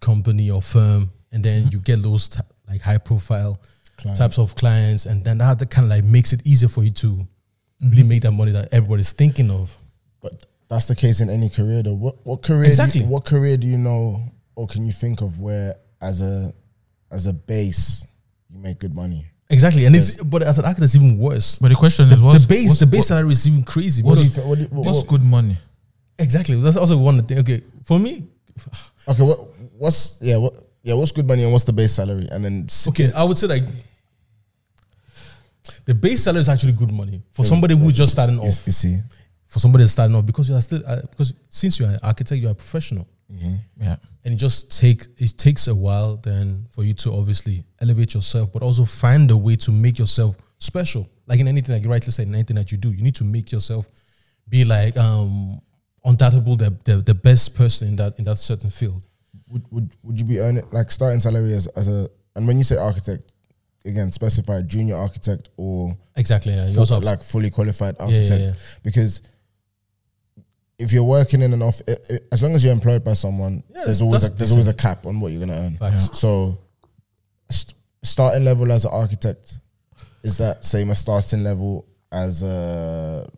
[0.00, 1.72] company or firm, and then mm-hmm.
[1.72, 3.58] you get those t- like high profile
[3.96, 4.18] Client.
[4.18, 7.26] types of clients, and then that kind of like makes it easier for you to
[7.80, 8.08] really mm-hmm.
[8.08, 9.74] make that money that everybody's thinking of.
[10.20, 11.94] But that's the case in any career, though.
[11.94, 12.64] What what career?
[12.64, 13.00] Exactly.
[13.00, 14.20] You, what career do you know,
[14.54, 16.52] or can you think of where, as a
[17.10, 18.04] as a base,
[18.52, 19.26] you make good money?
[19.50, 21.58] Exactly, and it's but as an actor, it's even worse.
[21.58, 23.62] But the question The, is, what's the base, what's, the base what- salary is even
[23.64, 24.02] crazy.
[24.02, 24.46] What do you think?
[24.46, 25.58] What do you, what, what's what- good money?
[26.18, 27.38] exactly, that's also one thing.
[27.40, 28.24] Okay, for me,
[29.08, 29.38] okay, what
[29.78, 32.28] what's yeah what yeah what's good money and what's the base salary?
[32.30, 33.64] And then s- okay, I would say like
[35.84, 38.66] the base salary is actually good money for somebody who's just starting off.
[38.66, 38.98] you see,
[39.46, 42.40] For somebody starting off, because you are still uh, because since you are an architect,
[42.40, 42.54] you are a
[43.30, 43.96] professional, Yeah.
[44.24, 48.52] and it just take it takes a while then for you to obviously elevate yourself,
[48.52, 51.08] but also find a way to make yourself special.
[51.26, 53.24] Like in anything, like you rightly said, in anything that you do, you need to
[53.24, 53.86] make yourself
[54.48, 55.60] be like um
[56.04, 59.06] undoubtable the, the the best person in that in that certain field.
[59.48, 62.64] would would would you be earning like starting salary as as a and when you
[62.64, 63.30] say architect,
[63.84, 66.52] again specify junior architect or Exactly.
[66.54, 66.66] Yeah.
[66.68, 68.52] You fu- also like fully qualified yeah, yeah, architect yeah.
[68.82, 69.22] because
[70.82, 71.82] if you're working in an office,
[72.30, 74.74] as long as you're employed by someone, Yeah, there's always a, that's there's always a
[74.74, 75.76] cap on what you're gonna earn.
[75.76, 76.18] Facts.
[76.18, 76.58] So,
[77.50, 79.58] st- starting level as an architect
[80.22, 83.28] is that same as starting level as a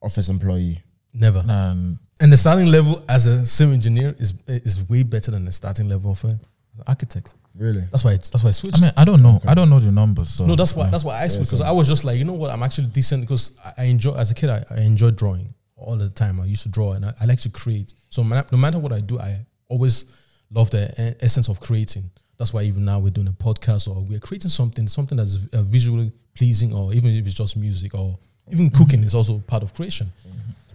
[0.00, 0.82] office employee.
[1.12, 1.44] Never.
[1.46, 5.52] And And the starting level as a civil engineer is is way better than the
[5.52, 6.40] starting level of an
[6.86, 7.34] architect.
[7.54, 7.84] Really?
[7.90, 8.78] That's why it's, that's why I switched.
[8.78, 9.40] I mean, I don't know.
[9.46, 10.30] I don't know the numbers.
[10.30, 10.90] So no, that's why yeah.
[10.90, 13.22] that's why I switched because I was just like, you know what, I'm actually decent
[13.22, 15.52] because I, I enjoy as a kid I, I enjoyed drawing
[15.82, 16.40] all the time.
[16.40, 17.94] I used to draw and I, I like to create.
[18.10, 20.06] So no matter what I do, I always
[20.50, 22.10] love the essence of creating.
[22.38, 25.62] That's why even now we're doing a podcast or we're creating something, something that's uh,
[25.62, 28.18] visually pleasing, or even if it's just music or
[28.50, 30.10] even cooking is also part of creation.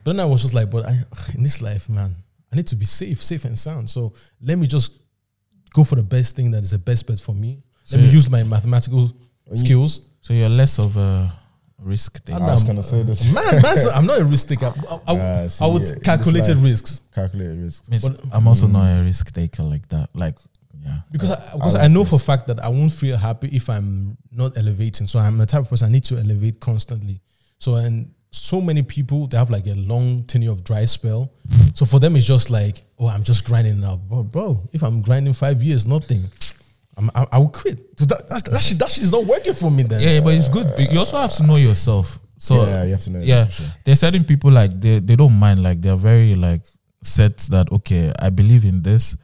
[0.03, 1.03] But then I was just like, but I
[1.35, 2.15] in this life, man,
[2.51, 3.89] I need to be safe, safe and sound.
[3.89, 4.91] So let me just
[5.73, 7.61] go for the best thing that is the best bet for me.
[7.83, 9.11] So let me use my mathematical
[9.55, 10.01] skills.
[10.21, 11.33] So you're less of a
[11.79, 12.41] risk taker.
[12.41, 13.23] I was gonna say this.
[13.25, 14.73] Man, man, I'm not a risk taker.
[14.89, 16.63] I, I, I would yeah, in this calculated life.
[16.63, 17.89] risks Calculated risk.
[17.89, 19.01] Means But- I'm also not mm.
[19.01, 20.09] a risk taker like that.
[20.13, 20.35] Like,
[20.83, 20.99] yeah.
[21.11, 23.69] because I, because I, like know for a fact that I won't feel happy if
[23.69, 25.07] I'm not elevating.
[25.07, 27.21] So I'm the type of person I need to elevate constantly.
[27.59, 31.31] So and so many people they have like a long tenure of dry spell.
[31.73, 34.23] So for them it's just like, oh, I'm just grinding now, bro.
[34.23, 36.25] Bro, if I'm grinding five years, nothing.
[36.97, 37.95] I'm, I, I will quit.
[37.97, 40.01] That, that, that, shit, that shit is not working for me then.
[40.01, 40.65] Yeah, but it's good.
[40.75, 42.19] but You also have to know yourself.
[42.39, 43.19] So yeah, you have to know.
[43.19, 43.65] yeah, sure.
[43.83, 45.63] there's certain people like they they don't mind.
[45.63, 46.61] Like they're very like
[47.01, 49.15] set that okay, I believe in this,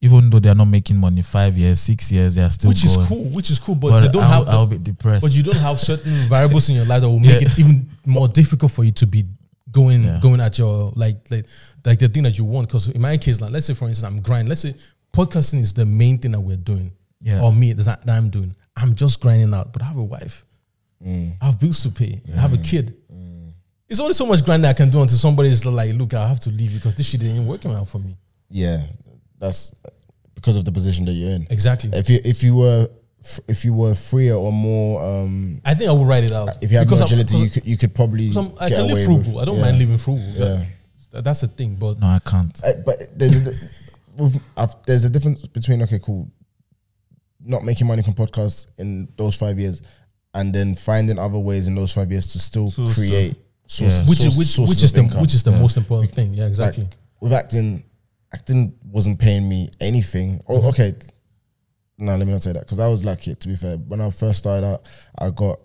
[0.00, 2.96] even though they're not making money five years, six years, they are still which is
[2.96, 3.08] going.
[3.08, 5.22] cool, which is cool, but, But they don't I'll, have the I'll be depressed.
[5.22, 7.48] but you don't have certain variables in your life that will make Yeah.
[7.48, 9.24] it even more difficult for you to be
[9.72, 10.20] going Yeah.
[10.22, 11.46] going at your like like
[11.84, 12.68] like the thing that you want.
[12.68, 14.48] Because in my case, like let's say for instance, I'm grinding.
[14.48, 14.74] Let's say
[15.12, 17.42] podcasting is the main thing that we're doing, Yeah.
[17.42, 18.54] or me that that I'm doing.
[18.76, 20.44] I'm just grinding out, but I have a wife,
[21.04, 21.32] Mm.
[21.40, 22.96] I have bills to pay, I have a kid.
[23.88, 26.50] It's only so much grinding I can do until somebody's like, "Look, I have to
[26.50, 28.16] leave because this shit ain't working out for me."
[28.48, 28.86] Yeah,
[29.38, 29.74] that's
[30.36, 31.46] because of the position that you're in.
[31.50, 31.90] Exactly.
[31.92, 32.88] If you if you were
[33.48, 36.56] if you were freer or more um I think I would write it out.
[36.62, 38.76] if you had Because more I'm- agility, you could you could probably some- I get
[38.76, 39.32] can live away frugal.
[39.34, 39.62] with- I don't yeah.
[39.62, 40.24] mind living frugal.
[40.36, 40.64] Yeah.
[41.10, 41.74] That- that's the thing.
[41.74, 42.58] But no, I can't.
[42.64, 46.30] Uh, but there's a, there's a difference between okay, cool,
[47.44, 49.82] not making money from podcasts in those five years,
[50.34, 53.92] and then finding other ways in those five years to still So- so- create source,
[54.00, 54.08] Yeah.
[54.08, 55.20] which source, is which, sources which is of the income.
[55.22, 55.60] which is the Yeah.
[55.60, 56.34] most important thing.
[56.34, 56.84] Yeah, exactly.
[56.84, 57.84] Like, with acting,
[58.32, 60.40] acting wasn't paying me anything.
[60.48, 60.66] Oh, mm-hmm.
[60.68, 60.94] okay.
[61.98, 63.34] No, let me not say that because I was lucky.
[63.34, 64.86] To be fair, when I first started out,
[65.18, 65.60] I got,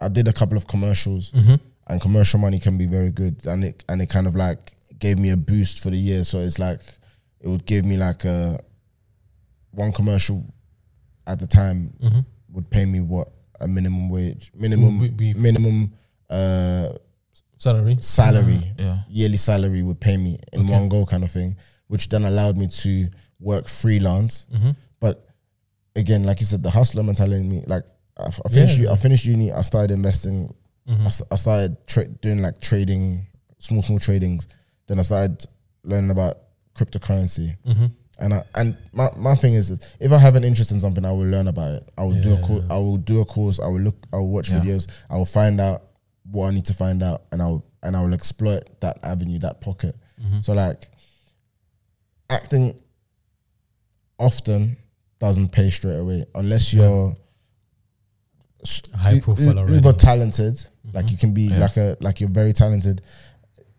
[0.00, 1.56] I did a couple of commercials, mm-hmm.
[1.88, 5.18] and commercial money can be very good, and it and it kind of like gave
[5.18, 6.24] me a boost for the year.
[6.24, 6.80] So it's like
[7.40, 8.60] it would give me like a
[9.72, 10.44] one commercial
[11.26, 11.92] at the time
[12.52, 13.28] would pay me what
[13.60, 15.92] a minimum wage, minimum Would be- minimum
[16.30, 16.90] uh
[17.58, 17.96] Salary.
[18.00, 18.98] salary Yeah.
[19.08, 20.72] yearly salary would pay me in Okay.
[20.72, 21.56] one go kind of thing,
[21.86, 23.08] which then allowed me to
[23.40, 24.46] work freelance.
[24.52, 24.70] Mm-hmm.
[25.00, 25.26] But
[25.96, 27.84] again, like you said, the hustler mentality in me, like
[28.18, 28.82] I, I finished, Yeah.
[28.84, 30.54] u- I finished uni, I started investing,
[30.88, 31.02] Mm-hmm.
[31.04, 33.26] I, s- I started tra- doing like trading,
[33.58, 34.46] small small tradings.
[34.86, 35.46] Then I started
[35.82, 36.40] learning about
[36.76, 37.56] cryptocurrency.
[37.66, 37.86] Mm-hmm.
[38.18, 41.10] And I, and my, my thing is, if I have an interest in something, I
[41.10, 41.88] will learn about it.
[41.98, 42.42] I will do a Yeah.
[42.46, 42.64] course.
[42.70, 43.58] I will do a course.
[43.60, 43.96] I will look.
[44.12, 44.60] I will watch Yeah.
[44.60, 44.86] videos.
[45.10, 45.82] I will find out
[46.30, 49.38] what I need to find out, and I will and I will exploit that avenue,
[49.40, 49.94] that pocket.
[50.22, 50.40] Mm-hmm.
[50.40, 50.88] So like,
[52.30, 52.80] acting
[54.18, 54.76] often
[55.18, 57.16] doesn't pay straight away unless you're
[58.94, 59.74] High profile already.
[59.74, 60.58] uber talented.
[60.92, 61.10] Like Mhm.
[61.10, 61.58] you can be Yeah.
[61.58, 63.02] like a like you're very talented.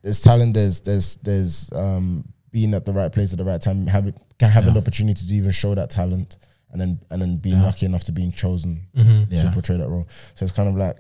[0.04, 0.54] There's talent.
[0.54, 3.86] There's there's there's um being at the right place at the right time.
[3.88, 6.38] Have it, can have an opportunity to even show that talent,
[6.72, 7.66] and then and then being Yeah.
[7.66, 9.28] lucky enough to being chosen Mhm.
[9.30, 9.44] Yeah.
[9.44, 10.08] to portray that role.
[10.36, 10.98] So it's kind of like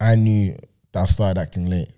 [0.00, 0.56] I knew
[0.92, 1.90] that I started acting late,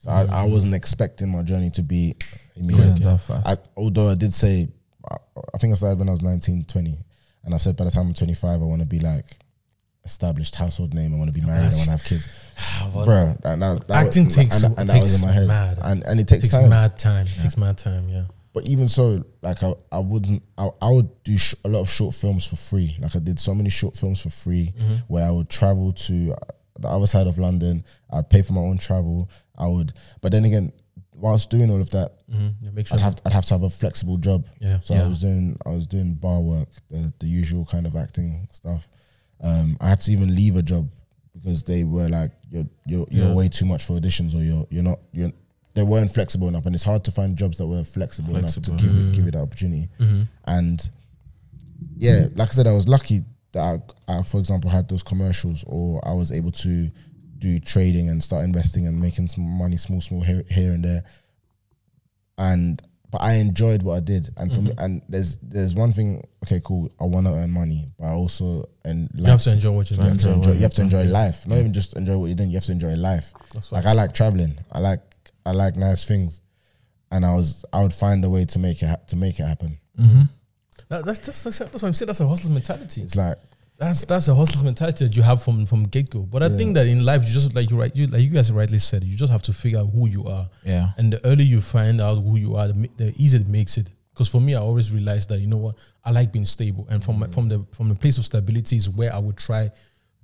[0.00, 2.16] so I, I wasn't expecting my journey to be
[2.56, 3.30] Yeah, immediate.
[3.30, 4.68] I, although I did say,
[5.08, 5.16] I,
[5.54, 6.98] I think I started when I was 19, 20.
[7.44, 9.24] And I said by the time I'm 25, I want to be like
[10.08, 11.14] established household name.
[11.14, 11.66] I want to be married.
[11.72, 12.28] I want to have kids.
[12.92, 15.46] Bro, that, that, that Acting was, takes and, and that was in takes my head.
[15.48, 15.78] mad.
[15.82, 16.70] And, and it takes, takes time.
[16.70, 17.26] mad time.
[17.40, 18.08] Takes mad time.
[18.08, 18.24] Yeah.
[18.52, 21.88] But even so, like I, I wouldn't, I, I would do sh- a lot of
[21.88, 22.96] short films for free.
[23.00, 24.94] Like I did so many short films for free Mm-hmm.
[25.06, 26.36] where I would travel to uh,
[26.80, 27.84] the other side of London.
[28.10, 29.30] I'd pay for my own travel.
[29.56, 30.72] I would, but then again,
[31.12, 32.48] whilst doing all of that, Mm-hmm.
[32.60, 32.98] Yeah, make sure.
[32.98, 34.46] I'd have, I'd have to have a flexible job.
[34.60, 34.80] yeah.
[34.80, 38.46] So I was doing I was doing bar work, the the usual kind of acting
[38.52, 38.86] stuff.
[39.40, 40.88] Um, I had to even leave a job
[41.34, 43.34] because they were like, "You're you're you're Yeah.
[43.34, 45.32] way too much for auditions, or you're you're not you're."
[45.74, 48.68] They weren't flexible enough, and it's hard to find jobs that were flexible, Flexible.
[48.70, 49.08] enough to give Mm.
[49.10, 49.88] it, give it that opportunity.
[50.00, 50.22] Mm-hmm.
[50.46, 50.90] And
[51.96, 55.62] yeah, like I said, I was lucky that I, I, for example, had those commercials,
[55.68, 56.90] or I was able to
[57.38, 61.04] do trading and start investing and making some money, small, small here, here and there.
[62.36, 64.80] And but I enjoyed what I did, and for me, Mm-hmm.
[64.84, 66.26] and there's there's one thing.
[66.44, 66.90] Okay, cool.
[67.00, 69.98] I want to earn money, but I also and You have to enjoy what you're
[70.00, 70.34] you have doing.
[70.34, 70.52] to enjoy.
[70.52, 71.46] You have to enjoy life.
[71.46, 72.50] Not even just enjoy what you're doing.
[72.50, 73.32] You have to enjoy life.
[73.54, 73.86] That's Like.
[73.86, 74.58] I like traveling.
[74.72, 75.00] I like
[75.46, 76.42] I like nice things,
[77.10, 79.44] and I was I would find a way to make it ha- to make it
[79.44, 79.78] happen.
[79.98, 80.22] mm-hmm.
[80.90, 82.06] That, that's, that's that's that's what I'm saying.
[82.06, 83.02] That's a hustler's mentality.
[83.02, 83.36] It's like
[83.78, 86.22] That's that's a hustler's mentality that you have from from get go.
[86.22, 86.56] But I Yeah.
[86.56, 89.04] think that in life, you just like you right, you like you guys rightly said,
[89.04, 90.90] you just have to figure out who you are, Yeah.
[90.96, 93.88] and the earlier you find out who you are, the, the easier it makes it.
[94.12, 97.04] Because for me, I always realized that you know what I like being stable, and
[97.04, 97.32] from my, mm.
[97.34, 99.70] from the from the place of stability is where I would try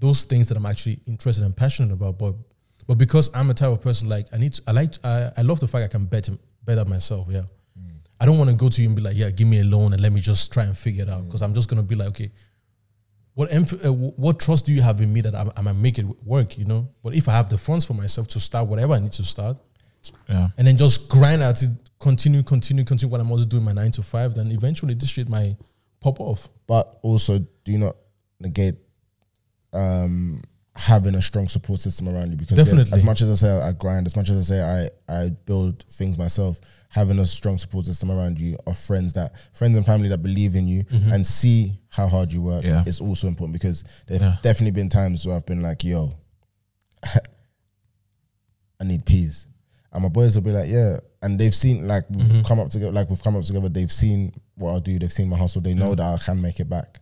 [0.01, 2.19] those things that I'm actually interested and passionate about.
[2.19, 2.35] But
[2.88, 5.43] but because I'm a type of person like I need to, I like I, I
[5.43, 6.29] love the fact I can bet
[6.64, 7.29] better myself.
[7.31, 7.45] Yeah,
[7.79, 7.93] mm.
[8.19, 9.93] I don't want to go to you and be like, yeah, give me a loan
[9.93, 11.23] and let me just try and figure it out.
[11.23, 11.27] Mm.
[11.27, 12.33] Because I'm just gonna be like, okay,
[13.35, 15.99] what emph- uh, what trust do you have in me that I'm, I might make
[15.99, 16.57] it work?
[16.59, 16.88] You know.
[17.03, 19.57] But if I have the funds for myself to start whatever I need to start,
[20.29, 20.49] Yeah.
[20.57, 23.90] and then just grind at it, continue, continue, continue what I'm also doing my nine
[23.92, 25.57] to five, then eventually this shit might
[26.01, 26.49] pop off.
[26.66, 27.97] but also do not
[28.40, 28.77] negate
[29.73, 30.40] um,
[30.77, 33.73] having a strong support system around you because yeah, as much as I say I
[33.73, 36.61] grind, as much as I say I I build things myself,
[36.95, 40.55] having a strong support system around you of friends that friends and family that believe
[40.55, 41.13] in you mm-hmm.
[41.13, 42.85] and see how hard you work Yeah.
[42.87, 44.37] is also important because there've Yeah.
[44.43, 46.15] definitely been times where I've been like, yo,
[48.81, 49.47] I need peas.
[49.93, 50.99] And my boys will be like, yeah.
[51.23, 52.43] And they've seen like we've mm-hmm.
[52.43, 53.69] come up together, like we've come up together.
[53.69, 54.99] They've seen what I do.
[54.99, 55.63] They've seen my hustle.
[55.63, 57.01] They know that I can make it back.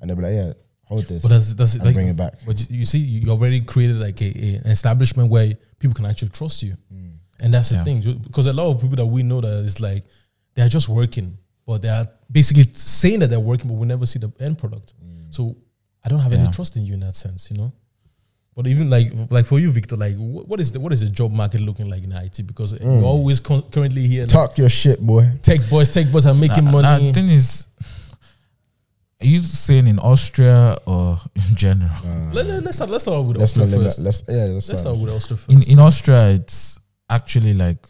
[0.00, 0.52] And they'll be like, yeah,
[0.84, 2.34] hold this But that's that's and like, bring it back.
[2.44, 6.28] But you- see, you already created like a, a- an establishment where people can actually
[6.30, 7.12] trust you, mm.
[7.42, 7.84] And that's the Yeah.
[7.84, 8.18] thing.
[8.22, 10.04] Because a lot of people that we know that is like
[10.54, 14.06] they are just working, but they are basically saying that they're working, but we never
[14.06, 14.94] see the end product.
[15.04, 15.32] Mm.
[15.34, 15.56] So
[16.04, 17.72] I don't have any trust in you in that sense, you know.
[18.56, 21.08] But even like like for you, Victor, like wh- what is the what is the
[21.08, 22.46] job market looking like in IT?
[22.46, 22.80] Because mm.
[22.82, 24.22] you're always con- currently here.
[24.22, 25.30] Like, Talk your shit, boy.
[25.40, 27.06] tech boys, tech boys are making Nah, money.
[27.06, 27.66] the thing is,
[29.20, 31.90] are you saying in Austria or in general?
[32.32, 32.90] let, let, let's start.
[32.90, 33.98] Let's start with Let's Austria first.
[34.00, 34.34] Let's yeah.
[34.34, 34.80] Let's, Let's start.
[34.80, 35.50] start with Austria first.
[35.50, 36.79] in in Austria, it's
[37.10, 37.84] actually like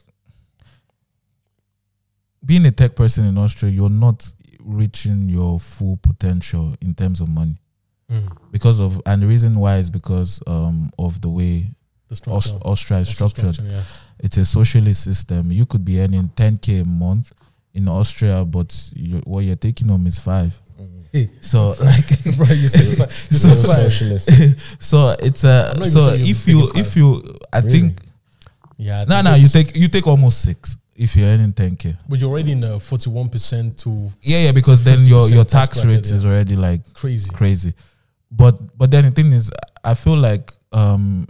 [2.44, 3.70] being a tech person in Austria.
[3.70, 7.56] You're not reaching your full potential in terms of money
[8.11, 11.70] Mm, because of, and the reason why is because um, of the way
[12.09, 12.50] the structure.
[12.56, 13.56] Aus- Austria is structured.
[13.62, 13.85] yeah.
[14.18, 15.52] It's a socialist system.
[15.52, 17.33] You could be earning 10k a month
[17.72, 20.59] in Austria, but you, what you're taking home is five.
[21.12, 22.68] Hey, So like, bro, you you
[23.30, 24.28] So socialist.
[24.80, 27.70] so it's a I'm so sure if you if you I Really?
[27.70, 28.00] think
[28.81, 31.97] Yeah, I no think no you take you take almost six if you're earning 10k.
[32.09, 35.77] but you're already in the forty-one percent to Yeah, yeah, because then your your tax
[35.77, 37.31] tax bracket, rate is already like crazy.
[37.31, 37.73] crazy.
[38.31, 39.51] But but then the thing is,
[39.85, 41.27] I feel like um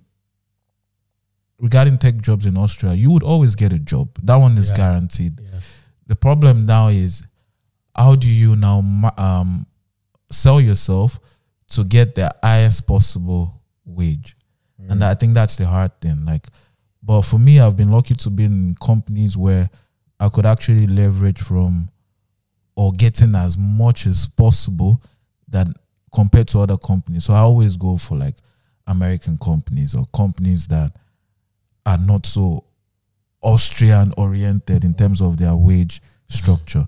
[1.58, 4.08] regarding tech jobs in Austria, you would always get a job.
[4.22, 4.76] That one is Yeah.
[4.76, 5.40] guaranteed.
[5.40, 5.60] Yeah.
[6.06, 7.22] The problem now is
[7.94, 8.78] how do you now
[9.18, 9.66] um
[10.30, 11.18] sell yourself
[11.70, 14.36] to get the highest possible wage?
[14.88, 16.24] And I think that's the hard thing.
[16.24, 16.46] Like,
[17.02, 19.70] but for me, I've been lucky to be in companies where
[20.18, 21.88] I could actually leverage from
[22.76, 25.02] or getting as much as possible
[25.48, 25.66] that
[26.14, 27.24] compared to other companies.
[27.24, 28.34] So I always go for like
[28.86, 30.92] American companies or companies that
[31.86, 32.64] are not so
[33.42, 36.86] Austrian oriented in terms of their wage structure.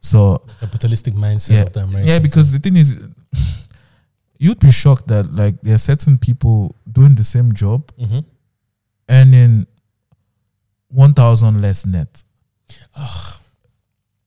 [0.00, 2.06] So Capitalistic mindset yeah, of the Americans.
[2.08, 2.96] yeah, because the thing is,
[4.38, 8.18] you'd be shocked that like there are certain people doing the same job Mm-hmm.
[9.08, 9.66] Earning
[10.88, 12.22] one thousand less net,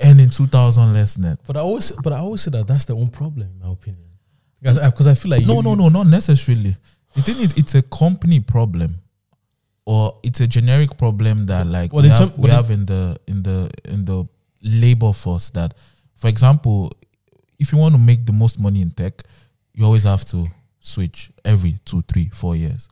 [0.01, 1.39] earning two thousand less net.
[1.47, 4.03] But I always, but I always say that that's their own problem, in my opinion.
[4.61, 6.75] Because I, uh, 'cause I feel like No, you, no, no, not necessarily.
[7.15, 8.99] The thing is, it's a company problem,
[9.85, 13.19] or it's a generic problem that like Well, we, have, term- we have in the
[13.27, 14.25] in the in the
[14.61, 15.49] labor force.
[15.51, 15.73] That,
[16.15, 16.91] for example,
[17.59, 19.23] if you want to make the most money in tech,
[19.73, 20.47] you always have to
[20.79, 22.87] switch every two, three, four years.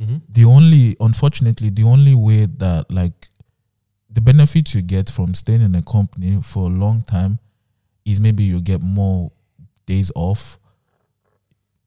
[0.00, 0.20] Mhm.
[0.28, 3.28] The only, unfortunately, the only way that like
[4.10, 7.38] the benefit you get from staying in a company for a long time
[8.04, 9.30] is maybe you get more
[9.86, 10.58] days off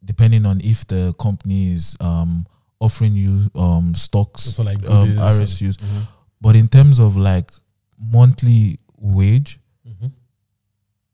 [0.04, 2.46] depending on if the company is um
[2.80, 6.08] offering you um stocks So like um, RSUs Mhm.
[6.42, 7.52] but in terms of like
[8.00, 10.12] monthly wage Mhm.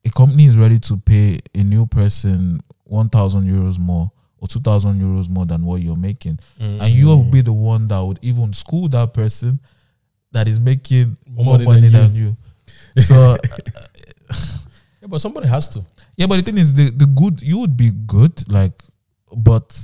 [0.05, 5.30] a company is ready to pay a new person 1000 euros more or 2000 euros
[5.30, 8.88] more than what you're making and you will be the one that would even school
[8.89, 9.60] that person
[10.32, 12.38] that is making More more, money than than, you.
[12.97, 13.38] So uh,
[15.02, 15.84] Yeah, but somebody has to.
[16.15, 18.73] yeah, but the thing is, the the good you would be good, like,
[19.36, 19.78] but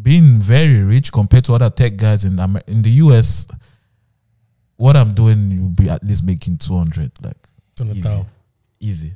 [0.00, 3.46] being very rich compared to other tech guys in Amer- in the US,
[4.76, 7.36] what I'm doing, you'll be at least making two hundred, like
[7.76, 8.24] Turn it Easy.
[8.80, 9.12] easy.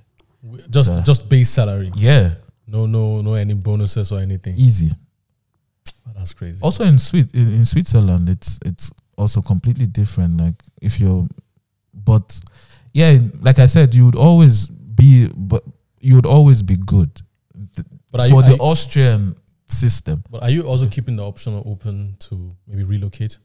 [0.70, 1.90] Just, So- just base salary.
[1.96, 2.34] Yeah,
[2.72, 4.56] No, no, no, any bonuses or anything.
[4.56, 4.90] easy.
[6.06, 6.60] Oh, that's crazy.
[6.62, 10.40] Also in Swiss in, in Switzerland, it's it's also completely different.
[10.40, 11.28] Like if you're,
[11.92, 12.40] but
[12.94, 15.62] yeah, like I said, you would always be, but
[16.00, 17.10] you would always be good
[18.10, 19.36] but for you, the you- Austrian
[19.68, 20.22] system.
[20.30, 23.38] but are you also keeping the option open to maybe relocate?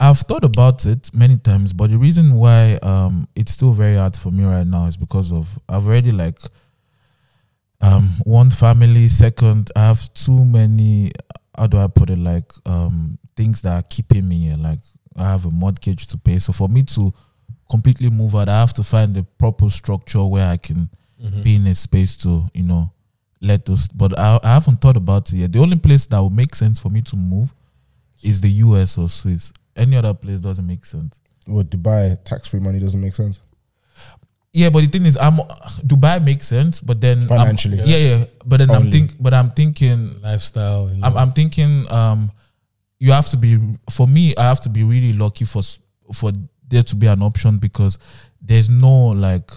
[0.00, 4.16] I've thought about it many times, but the reason why um it's still very hard
[4.16, 6.38] for me right now is because of I've already like
[7.80, 11.12] um one family, second, I have too many
[11.56, 14.56] how do I put it like um things that are keeping me here.
[14.56, 14.80] Like
[15.16, 16.38] I have a mortgage to pay.
[16.38, 17.12] So for me to
[17.70, 20.88] completely move out, I have to find the proper structure where I can
[21.22, 21.42] Mhm.
[21.44, 22.90] be in a space to, you know,
[23.40, 25.52] let those but I, I haven't thought about it yet.
[25.52, 27.54] The only place that would make sense for me to move
[28.22, 29.52] is the US or Swiss.
[29.76, 31.18] Any other place doesn't make sense.
[31.46, 33.40] Well, Dubai tax free money doesn't make sense.
[34.54, 35.38] Yeah, but the thing is, I'm
[35.84, 37.78] Dubai makes sense, but then I'm- Financially.
[37.84, 38.24] yeah, yeah.
[38.46, 40.88] But then I'm think, but I'm thinking, Lifestyle.
[40.90, 41.06] You know?
[41.08, 42.30] I'm, I'm thinking, um,
[43.00, 43.58] you have to be
[43.90, 44.34] for me.
[44.36, 45.62] I have to be really lucky for
[46.12, 46.30] for
[46.68, 47.98] there to be an option because
[48.40, 49.50] there's no like.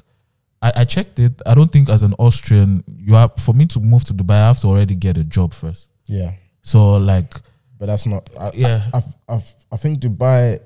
[0.64, 1.40] I, I checked it.
[1.46, 4.48] I don't think as an Austrian, you have for me to move to Dubai, I
[4.48, 5.90] have to already get a job first.
[6.08, 6.32] Yeah,
[6.64, 7.36] So like,
[7.78, 8.28] but that's not.
[8.40, 10.60] I, yeah, I, I, I, I think Dubai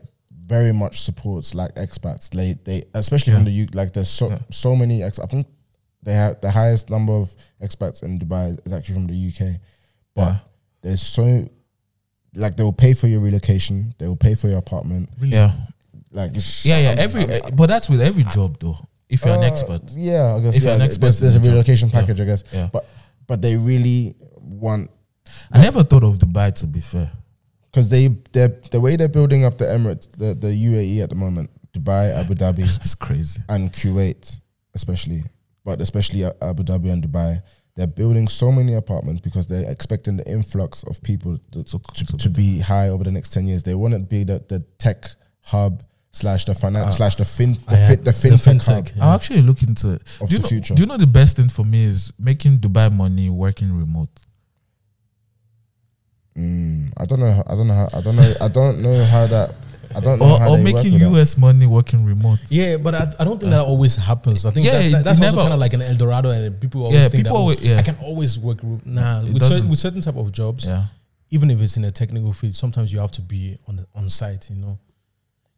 [0.56, 2.30] very much supports like expats.
[2.30, 3.68] They they especially from the U.
[3.74, 4.40] Like there's so Yeah.
[4.64, 5.02] so many.
[5.08, 5.48] Ex, I think
[6.06, 7.28] they have the highest number of
[7.66, 9.42] expats in Dubai is actually from the UK.
[10.16, 10.38] But yeah,
[10.84, 11.24] there's so
[12.44, 13.94] like they will pay for your relocation.
[13.98, 15.10] They will pay for your apartment.
[15.22, 15.52] yeah,
[16.12, 16.90] Like it's, yeah, yeah.
[16.90, 18.78] I'm- Every, I'm- but that's with every job though.
[19.10, 20.56] If you're an Uh, expert, Yeah, I guess.
[20.56, 21.54] If yeah, you're an expert there's, there's a in the job.
[21.56, 22.00] relocation Yeah.
[22.00, 22.44] package, I guess.
[22.54, 22.70] yeah.
[22.76, 22.84] But
[23.28, 24.90] but they really want
[25.52, 27.10] I never thought of Dubai to be fair.
[27.72, 31.16] Because they they the way they're building up the Emirates, the the UAE at the
[31.16, 33.40] moment, Dubai, Abu Dhabi, It's crazy.
[33.50, 34.40] and Kuwait,
[34.74, 35.24] especially,
[35.64, 37.42] but especially Abu Dhabi and Dubai.
[37.78, 42.06] They're building so many apartments because they're expecting the influx of people to, So to,
[42.18, 43.64] to be high over the next ten years.
[43.64, 45.10] They want to be the, the tech
[45.42, 45.82] hub
[46.12, 47.88] slash the finance Uh, slash the fin the, Ah, yeah.
[47.88, 49.04] fit, the fintech, hub yeah.
[49.06, 50.02] I'll actually look into it.
[50.20, 50.74] of do you the know, future.
[50.76, 54.10] Do you know the best thing for me is making Dubai money working remote?
[56.38, 57.44] Mm, I don't know.
[57.48, 57.74] I don't know.
[57.74, 58.34] How, I don't know.
[58.42, 59.56] I don't know how that.
[59.94, 61.12] I don't know Or, how or making with that.
[61.20, 62.40] US money working remote.
[62.50, 64.46] Yeah, but I, I don't think that always happens.
[64.46, 66.58] I think Yeah, that, that- that's also never- kind of like an El Dorado, and
[66.62, 67.78] people always Yeah, think people that oh, always- yeah.
[67.78, 68.60] I can always work.
[68.64, 70.86] re- Nah, with, cer- with certain type of jobs, Yeah.
[71.32, 74.10] even if it's in a technical field, sometimes you have to be on the, on
[74.10, 74.50] site.
[74.50, 74.80] You know,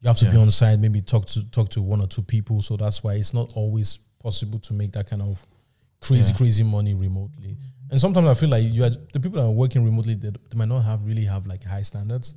[0.00, 0.80] you have to be on site.
[0.80, 2.60] Maybe talk to talk to one or two people.
[2.62, 5.40] So that's why it's not always possible to make that kind of
[6.00, 6.36] crazy Yeah.
[6.36, 7.56] crazy money remotely.
[7.90, 10.56] And sometimes I feel like you are, the people that are working remotely, they, they
[10.56, 12.34] might not have really have like high standards.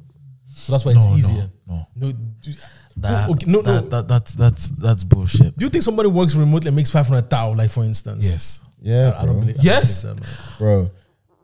[0.55, 1.49] So that's why it's easier.
[1.67, 2.51] No, No, do,
[2.97, 3.73] That, okay, no, no.
[3.73, 5.55] that, that, that's that's that's bullshit.
[5.57, 8.25] do you think somebody works remotely and makes five hundred thousand, like for instance?
[8.25, 8.61] Yes.
[8.81, 9.41] Yeah, I, I don't bro.
[9.41, 9.55] believe.
[9.55, 10.01] I don't Yes.
[10.03, 10.91] believe that, bro.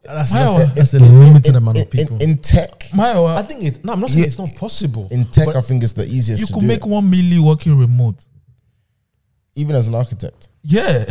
[0.04, 0.58] That's, Wow.
[0.58, 2.16] that's, that's a limited In- amount in, of people.
[2.18, 2.90] in, in tech.
[2.94, 3.94] My, I think it's no.
[3.94, 4.28] I'm not saying Yeah.
[4.28, 5.08] it's not possible.
[5.12, 6.42] In tech, I think it's the easiest.
[6.42, 8.26] you to could do make it, one million working remote.
[9.56, 10.50] even as an architect.
[10.64, 11.04] Yeah.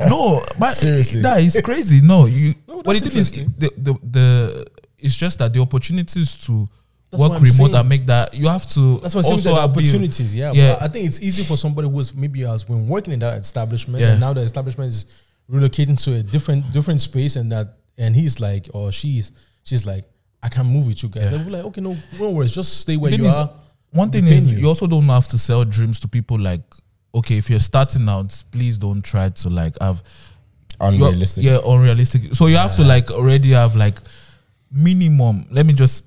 [0.08, 1.22] no, but Seriously.
[1.22, 2.00] that is crazy.
[2.00, 2.54] No, you.
[2.66, 4.66] No, but the that's is, the, the the
[4.98, 6.68] it's just that the opportunities to
[7.10, 7.74] That's work remote saying.
[7.76, 9.54] and make that you have to That's what I'm saying.
[9.54, 10.52] also The opportunities, yeah.
[10.52, 10.74] Yeah.
[10.74, 14.00] But I think it's easy for somebody who's maybe has been working in that establishment,
[14.02, 14.12] Yeah.
[14.12, 15.04] and now the establishment is
[15.48, 19.30] relocating to a different different space, and that and he's like, or she's
[19.62, 20.04] she's like,
[20.42, 21.30] I can move with you guys.
[21.30, 21.36] Yeah.
[21.38, 23.52] And we're like, okay, no, no worries, just stay where Thing you is, are.
[23.92, 24.58] One thing is, you.
[24.58, 26.38] you also don't have to sell dreams to people.
[26.38, 26.62] Like,
[27.16, 30.02] okay, if you're starting out, please don't try to like have
[30.80, 31.42] Unrealistic.
[31.44, 32.34] Yeah, unrealistic.
[32.34, 33.98] So you have to like already have like
[34.70, 35.46] minimum.
[35.50, 36.04] Let me just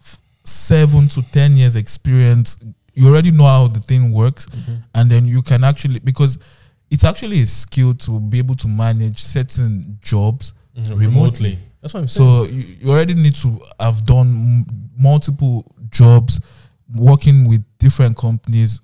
[0.00, 2.58] f- seven to ten years experience.
[2.94, 4.74] You already know how the thing works, Mm-hmm.
[4.94, 6.38] and then you can actually because
[6.90, 11.58] it's actually a skill to be able to manage certain jobs Mhm, remotely.
[11.80, 12.28] That's what I'm saying.
[12.28, 14.26] So you, you already need to have done
[14.66, 16.40] m- multiple jobs,
[16.94, 18.80] working with different companies,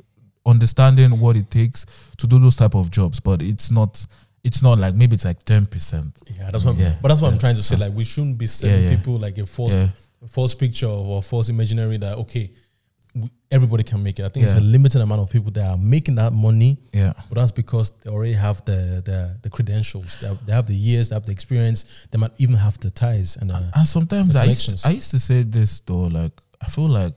[0.50, 1.86] understanding what it takes
[2.18, 3.20] to do those type of jobs.
[3.20, 4.06] But it's not.
[4.42, 6.16] It's not like maybe it's like ten percent.
[6.26, 6.74] yeah, that's what.
[6.74, 7.76] I'm, Yeah, but that's what I'm trying to say.
[7.76, 8.96] Like, we shouldn't be selling yeah.
[8.96, 9.90] people like a false Yeah,
[10.28, 12.50] false picture or false imaginary that okay,
[13.14, 14.24] we, everybody can make it.
[14.24, 17.36] I think it's a limited amount of people that are making that money, yeah, but
[17.36, 20.18] that's because they already have the the, the credentials.
[20.20, 21.84] They have, they have the years, they have the experience.
[22.10, 24.86] They might even have the ties and uh, and sometimes The I used.
[24.86, 26.08] I used to say this though.
[26.08, 27.14] Like I feel like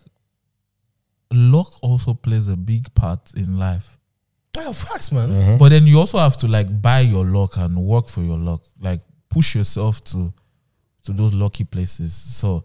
[1.34, 3.98] luck also plays a big part in life.
[4.56, 5.30] yeah, facts, man.
[5.30, 5.58] Mhm.
[5.60, 8.62] But then you also have to like buy your luck and work for your luck.
[8.80, 10.32] Like push yourself to
[11.06, 12.14] to those lucky places.
[12.14, 12.64] So,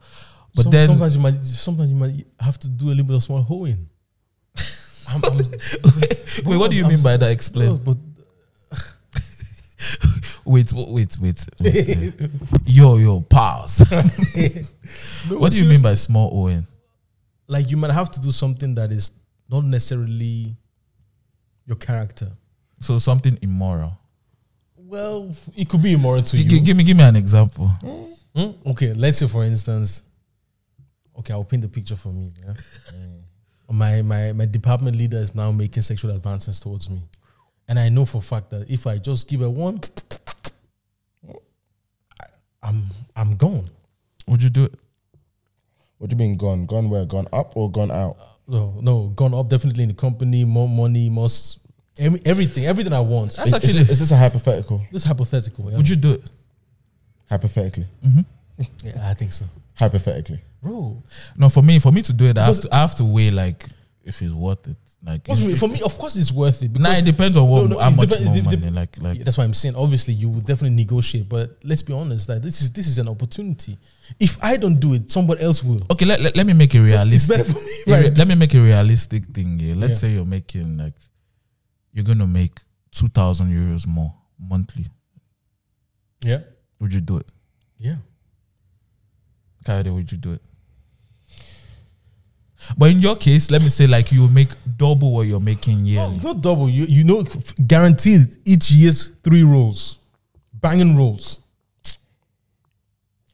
[0.55, 3.17] but Some- then sometimes you might sometimes you might have to do a little bit
[3.17, 3.89] of small hoeing.
[5.09, 5.39] I'm, I'm,
[6.45, 7.31] wait, what do you I'm mean s- by that?
[7.31, 7.69] Explain.
[7.69, 7.97] Well, but
[10.45, 11.47] Wait, wait, wait, wait.
[11.61, 12.15] wait.
[12.67, 13.85] yo, yo, pause.
[15.29, 16.67] no, what do you mean by small Owen?
[17.49, 19.11] Like you might have to do something that is
[19.51, 20.55] not necessarily
[21.67, 22.31] your character.
[22.81, 23.99] So something immoral.
[24.77, 26.61] Well, it could be immoral to G- you.
[26.61, 27.67] give me, give me an example.
[28.35, 28.51] Hmm?
[28.71, 30.03] Okay, let's say for instance,
[31.19, 32.33] okay, I'll paint the picture for me.
[32.47, 32.55] Yeah?
[33.71, 37.03] My my my department leader is now making sexual advances towards me,
[37.69, 39.81] and I know for a fact that if I just give her one,
[41.29, 42.25] I,
[42.63, 42.85] I'm
[43.15, 43.69] I'm gone.
[44.27, 44.75] Would you do it?
[45.99, 46.67] What do you mean gone?
[46.67, 47.05] Gone where?
[47.05, 48.17] Gone up or gone out?
[48.47, 51.59] No, no, gone up definitely in the company, more money, more s-
[51.99, 53.37] every- everything, everything I want.
[53.37, 53.81] That's Is, actually.
[53.81, 54.79] is, is this a hypothetical?
[54.91, 55.71] This is hypothetical.
[55.71, 55.77] Yeah?
[55.77, 56.31] would you do it?
[57.29, 57.87] Hypothetically.
[58.05, 58.63] Mm-hmm.
[58.87, 59.45] Yeah, I think so,
[59.75, 60.41] Hypothetically.
[60.63, 61.03] bro.
[61.37, 63.05] No, for me, for me to do it, I have Because- to, I have to
[63.05, 63.67] weigh like
[64.05, 64.77] if it's worth it.
[65.05, 66.73] Like, it- for me, of course, it's worth it.
[66.73, 68.71] nah, Because it depends on what, No, no, how much depen- more money.
[68.71, 69.77] like, like Yeah, that's why I'm saying.
[69.77, 72.27] Obviously, you will definitely negotiate, but let's be honest.
[72.27, 73.79] That this is this is an opportunity.
[74.19, 75.81] If I don't do it, somebody else will.
[75.93, 76.05] okay.
[76.05, 77.37] Let, let, let me make a It's realistic.
[77.39, 77.67] better for me.
[77.87, 79.75] if a I re- let me make a realistic thing here.
[79.77, 80.09] Let's Yeah.
[80.09, 80.95] say you're making like
[81.93, 82.59] you're gonna make
[82.91, 84.87] two thousand euros more monthly.
[86.25, 86.41] Yeah,
[86.81, 87.31] Would you do it?
[87.79, 87.97] yeah.
[89.65, 90.43] Kayode, would you do it?
[92.77, 95.89] But in your case, let me say like you make double what you're making No,
[95.91, 96.15] yearly.
[96.17, 96.69] it's not double.
[96.69, 97.25] You you know,
[97.67, 99.99] guaranteed each year's three rolls,
[100.53, 101.41] banging rolls.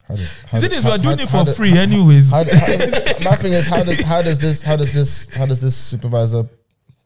[0.06, 2.30] How does, how The thing is, we're doing it for does- free anyways.
[2.30, 2.50] How, how,
[3.30, 6.44] my thing is, how does how does this how does this how does this supervisor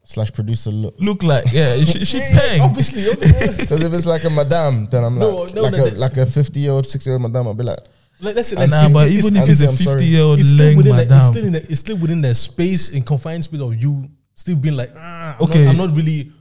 [0.03, 0.95] slash producer look?
[0.99, 2.61] Look like yeah, is she, she Yeah, yeah, paying?
[2.61, 3.55] Obviously, obviously.
[3.63, 5.97] Because if it's like a madame, then I'm like No, no, like no, a the-
[5.97, 7.47] like a fifty year old, sixty year old madame.
[7.47, 7.79] I'll be like,
[8.21, 9.77] Let- let's say, Ah, let's nah, say but it's- even it's- if it's a I'm
[9.77, 9.95] sorry.
[9.99, 12.35] fifty year old it's still within the, it's still in the, it's still within the
[12.35, 15.63] space in confined space of you still being like ah, I'm Okay.
[15.65, 16.31] not, I'm not really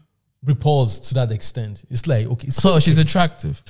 [0.45, 1.85] repulsed to that extent.
[1.91, 3.63] It's like okay, it's so still she's attractive.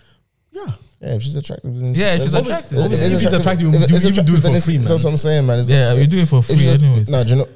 [0.52, 0.72] yeah.
[1.00, 2.78] yeah, if she's attractive, then Yeah, if she's attractive.
[2.78, 4.86] if- Obviously, if she's attractive, you if do- it's you do it for free, man.
[4.88, 5.58] That's what I'm saying, man.
[5.60, 7.08] It's- Yeah, we do it for free anyways.
[7.10, 7.48] No, do you know?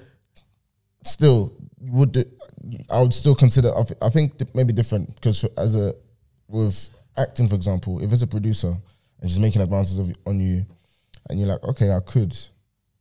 [1.04, 2.24] Still, would do,
[2.90, 3.76] I would still consider.
[3.76, 5.94] I, thi- I think th- maybe different because as a
[6.48, 8.76] with acting, for example, if it's a producer
[9.22, 10.66] and she's making advances of, on you,
[11.30, 12.36] and you're like, okay, I could,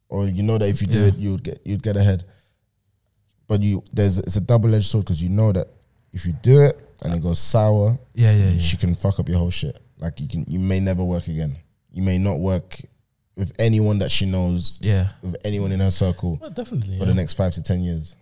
[0.07, 1.07] or you know that if you do Yeah.
[1.07, 2.23] it, you'd get you'd get ahead.
[3.47, 5.67] But you there's it's a double edged sword because you know that
[6.13, 8.59] if you do it and it goes sour, Yeah, yeah, yeah.
[8.61, 9.77] she can fuck up your whole shit.
[9.99, 11.57] Like you can, you may never work again.
[11.91, 12.79] You may not work
[13.35, 16.97] with anyone that she knows, Yeah, with anyone in her circle Well, definitely.
[16.97, 17.09] for yeah.
[17.09, 18.15] the next five to ten years.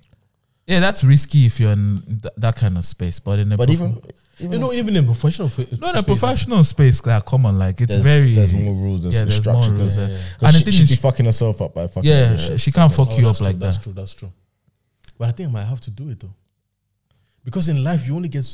[0.67, 0.79] yeah.
[0.79, 3.19] That's risky if you're in th- that kind of space.
[3.19, 4.01] But in a But even,
[4.39, 7.79] even you know, even in professional, fa- no, in a professional space, like common, like
[7.81, 9.69] it's there's, very there's more rules, there's yeah, there's structure.
[9.71, 9.97] more rules.
[9.97, 10.47] Because Yeah, yeah.
[10.47, 12.61] And the she, thing she'd be fucking herself up by fucking Yeah, other shit.
[12.61, 13.93] she can't So- fuck you oh, that's up true, like that's that.
[13.95, 14.27] That's true.
[14.27, 15.13] That's true.
[15.17, 16.33] But I think I might have to do it though,
[17.43, 18.45] because in life you only get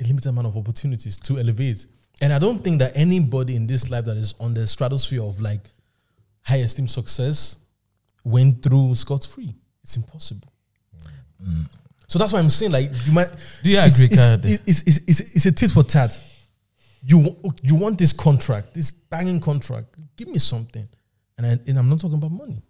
[0.00, 1.86] a limited amount of opportunities to elevate,
[2.20, 5.40] and I don't think that anybody in this life that is on the stratosphere of
[5.40, 5.60] like
[6.42, 7.56] high esteem success
[8.24, 9.54] went through scot free.
[9.82, 10.52] It's impossible.
[11.46, 11.66] Mm.
[12.06, 13.28] So that's why I'm saying like you might.
[13.62, 14.62] Do you it's, agree, it's, Kayode?
[14.66, 16.20] it's, it's, it's, it's a tit for tat.
[17.02, 19.96] You you want this contract, this banging contract?
[20.16, 20.88] Give me something,
[21.36, 22.62] and, I, and I'm not talking about money.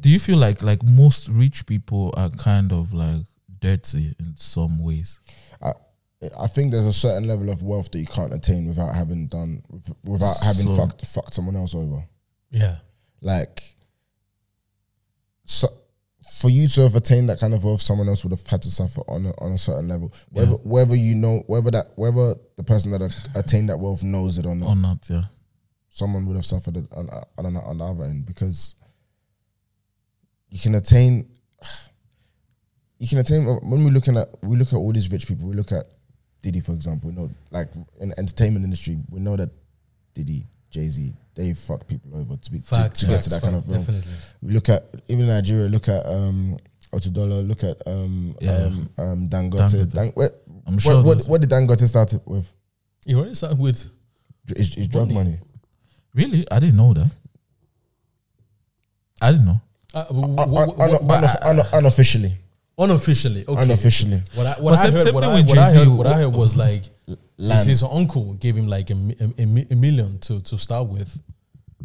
[0.00, 3.24] Do you feel like like most rich people are kind of like
[3.60, 5.20] dirty in some ways?
[6.38, 9.62] I think there's a certain level of wealth that you can't attain without having done
[10.02, 12.04] without having So- fucked fucked someone else over.
[12.50, 12.76] Yeah.
[13.20, 13.62] Like,
[15.44, 15.68] so
[16.30, 18.70] for you to have attained that kind of wealth, someone else would have had to
[18.70, 20.12] suffer on a, on a certain level.
[20.30, 24.46] Whether whether you know whether that whether the person that attained that wealth knows it
[24.46, 25.06] or not, or not.
[25.08, 25.22] Yeah.
[25.88, 27.08] someone would have suffered it on,
[27.38, 28.74] on, on the other end because
[30.48, 31.28] you can attain.
[32.98, 35.46] You can attain when we're looking at we look at all these rich people.
[35.46, 35.84] We look at
[36.40, 37.10] Diddy, for example.
[37.10, 37.68] You know, like
[38.00, 39.50] in the entertainment industry, we know that
[40.14, 43.30] Diddy, Jay Z, they fuck people over to be to, Facts, to get facts, to
[43.30, 43.86] that kind of facts, wealth.
[43.86, 44.12] definitely.
[44.42, 45.68] Look at even Nigeria.
[45.68, 46.56] Look at um,
[46.92, 47.46] Otedola.
[47.46, 48.56] Look at um, Yeah.
[48.64, 49.58] um, um, Dangote.
[49.70, 49.92] Dangote.
[49.92, 50.96] Dan, what, I'm sure.
[50.96, 52.50] what, what, those- what did Dangote start with?
[53.04, 53.84] You already started with
[54.56, 55.14] Is, is drug Money.
[55.30, 55.38] money.
[56.14, 57.10] really, I didn't know that.
[59.20, 59.60] I didn't know.
[59.94, 62.36] uh, unofficially,
[62.78, 63.44] unofficially.
[63.46, 63.62] Okay.
[63.62, 66.28] unofficially, What I, what But I heard, what I, what I heard, what I heard
[66.34, 67.68] was like his, land.
[67.68, 71.18] his uncle gave him like a, a, a a million to, to start with.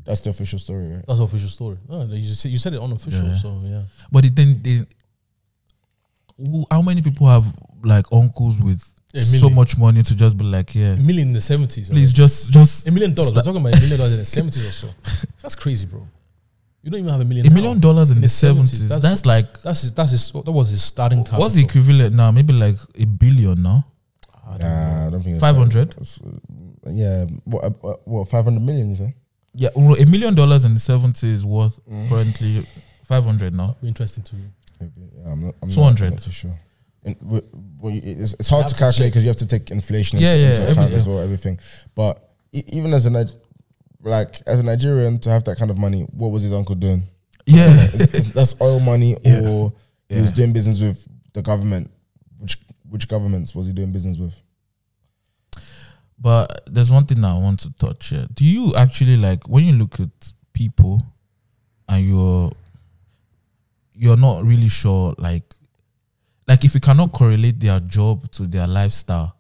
[0.06, 1.04] That's the official story, right?
[1.08, 1.78] That's the official story.
[1.90, 3.36] Oh, you, said, you said it unofficial, Yeah.
[3.36, 3.84] so yeah.
[4.12, 4.86] But it then, they,
[6.72, 7.46] how many people have
[7.84, 8.84] like uncles with
[9.16, 11.90] so much money to just be like, yeah, A million in the seventies.
[11.90, 13.36] please just just A million dollars.
[13.36, 14.88] We're talking about a million dollars in the seventies or so.
[15.42, 16.08] That's crazy, bro.
[16.82, 17.46] You don't even have a million.
[17.46, 17.56] a now.
[17.56, 18.90] million dollars in, In the the 70s, seventies.
[18.90, 21.42] that's- That's, like That's his, that's his, that was his starting capital.
[21.42, 22.32] what's the equivalent now?
[22.32, 23.86] Maybe like a billion now.
[24.48, 24.62] I don't.
[24.62, 25.96] Nah, I don't think it's 500?
[26.00, 27.64] It's, uh, Yeah, what?
[27.64, 28.28] uh, uh, What?
[28.30, 28.90] Five hundred million?
[28.90, 29.16] You say?
[29.54, 32.10] Yeah, well, a million dollars in the seventies is worth Mm.
[32.10, 32.66] currently
[33.04, 33.76] five hundred now.
[33.82, 34.36] Be interesting to
[34.80, 34.92] Maybe.
[35.18, 35.56] Yeah, I'm not.
[35.62, 36.06] I'm not- 200.
[36.06, 36.60] I'm not too sure.
[37.04, 37.42] And w-
[37.80, 39.12] well, it's, it's hard have to to calculate check.
[39.14, 40.98] because you have to take inflation Yeah, into, yeah, into account everything.
[41.00, 41.60] as well, everything.
[41.96, 43.30] But e- even as a Nig-
[44.04, 47.04] like as a Nigerian to have that kind of money, what was his uncle doing?
[47.46, 49.42] Yeah, Is- is- That's oil money, Yeah.
[49.48, 49.74] or
[50.10, 51.92] he was doing business with the government.
[52.92, 54.36] Which governments was he doing business with?
[56.22, 58.28] but there's one thing that I want to touch here.
[58.34, 61.02] Do you actually like when you look at people
[61.90, 62.52] and you're
[63.96, 65.44] you're not really sure like
[66.48, 69.36] like if you cannot correlate their job to their lifestyle,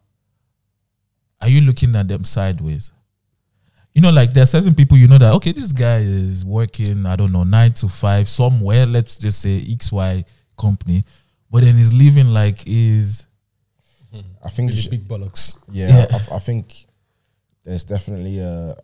[1.39, 2.91] are you looking at them sideways?
[3.93, 7.05] You know, like there are certain people you know that okay, this guy is working,
[7.05, 10.25] I don't know, nine to five somewhere, let's just say XY
[10.57, 11.03] company,
[11.51, 13.25] but then he's living like is
[14.43, 15.55] I think you Really should- big bollocks.
[15.71, 16.19] Yeah, Yeah.
[16.31, 16.85] I, I think
[17.63, 18.75] there's definitely a.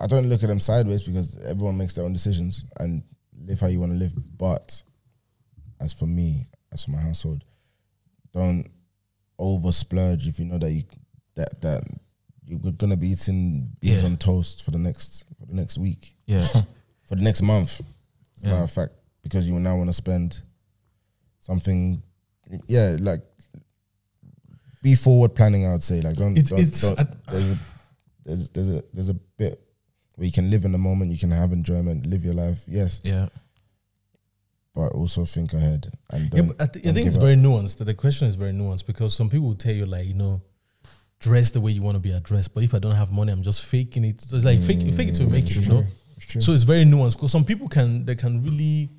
[0.00, 3.02] I don't look at them sideways because everyone makes their own decisions and
[3.44, 4.12] live how you want to live.
[4.38, 4.82] But
[5.80, 7.44] as for me, as for my household,
[8.32, 8.70] don't
[9.38, 10.84] over splurge if you know that you
[11.34, 11.82] that that
[12.44, 14.08] you're gonna be eating beans Yeah.
[14.08, 16.46] on toast for the next for the next week yeah.
[17.04, 17.80] for the next month.
[18.36, 18.52] As a Yeah.
[18.52, 18.92] matter of fact,
[19.22, 20.40] because you now want to spend
[21.40, 22.02] something,
[22.68, 23.22] yeah, like
[24.82, 25.66] be forward planning.
[25.66, 27.58] I would say, like don't, It's- don't, it's- don't- I- there's, a,
[28.24, 29.60] there's there's a there's a bit
[30.16, 33.00] where you can live in the moment, you can have enjoyment, live your life, yes,
[33.02, 33.28] Yeah.
[34.74, 37.22] but also think ahead and Yeah, don't, but I, th- I don't think it's up.
[37.22, 37.78] very nuanced.
[37.78, 40.42] That the question is very nuanced because some people will tell you like, you know,
[41.18, 42.52] dress the way you want to be addressed.
[42.54, 44.20] But if I don't have money, I'm just faking it.
[44.20, 45.66] So it's like fake, fake it to Mm, make it's it.
[45.66, 45.86] You know.
[46.18, 46.44] It's.
[46.44, 48.90] So it's very nuanced because some people can they can really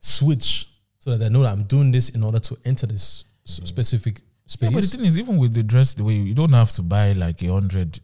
[0.00, 0.68] switch
[0.98, 4.20] so that they know that I'm doing this in order to enter this s- specific
[4.46, 6.82] Yeah, but the thing is, even with the dress, the way you don't have to
[6.82, 7.98] buy like a hundred.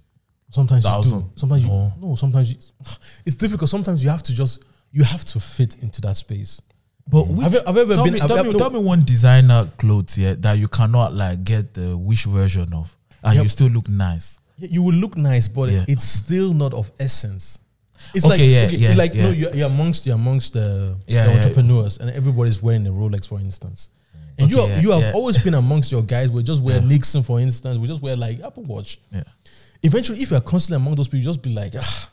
[0.51, 0.93] sometimes you do.
[0.95, 1.93] thousand Sometimes you more.
[2.01, 2.15] no.
[2.15, 2.59] Sometimes you,
[3.27, 3.71] it's difficult.
[3.71, 4.63] Sometimes you have to just
[4.93, 6.61] you have to fit into that space.
[7.09, 7.43] But mm.
[7.43, 8.15] Have you, have you ever tell been?
[8.15, 11.45] me, have tell, me, ever- tell me one designer clothes here that you cannot like
[11.45, 13.43] get the wish version of, and Yep.
[13.43, 14.39] you still look nice.
[14.59, 15.85] Yeah, you will look nice, but Yeah.
[15.89, 17.61] it's still not of essence.
[18.15, 21.27] It's Okay, like yeah, okay, yeah, like no, you're, you're amongst you're amongst the, Yeah,
[21.27, 21.37] the yeah.
[21.37, 23.91] entrepreneurs, and everybody's wearing a Rolex, for instance.
[24.43, 25.13] And you Okay, have, yeah, you have yeah.
[25.13, 26.31] always been amongst your guys.
[26.31, 26.87] We just wear Yeah.
[26.89, 27.79] Nixon, for instance.
[27.79, 28.99] We just wear like Apple Watch.
[29.13, 29.23] Yeah.
[29.83, 32.11] Eventually, if you're constantly among those people, you just be like, ah,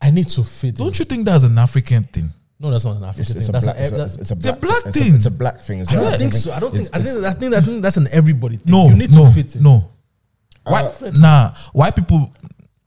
[0.00, 0.76] I need to fit.
[0.76, 2.30] Don't you think that's an African thing?
[2.58, 3.48] No, that's not an African it's, it's thing.
[3.48, 5.14] a That's black, it's, a, that's- it's a It's a black, black it's thing.
[5.14, 6.52] it's a black thing as I don't think think so.
[6.52, 6.86] I don't think.
[6.86, 7.24] it's- I think.
[7.24, 7.54] I think.
[7.54, 8.70] I think that's an everybody thing.
[8.72, 9.62] No, you need no, to fit in.
[9.62, 9.88] no.
[10.64, 10.82] Why?
[10.82, 11.54] Uh, nah.
[11.72, 12.30] Why people?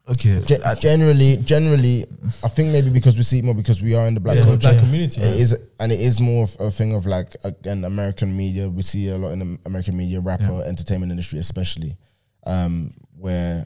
[0.09, 0.41] Okay.
[0.45, 2.05] Ge- generally, generally,
[2.43, 4.43] I think maybe because we see it more because we are in the black Yeah,
[4.43, 4.59] culture.
[4.59, 5.21] black community.
[5.21, 8.67] It is, and it is more of a thing of like again American media.
[8.69, 11.97] We see a lot in the American media, rapper, entertainment industry, especially,
[12.45, 13.65] um, where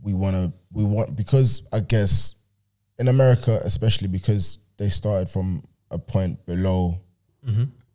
[0.00, 2.34] we want to we want because I guess
[2.98, 6.98] in America, especially because they started from a point below.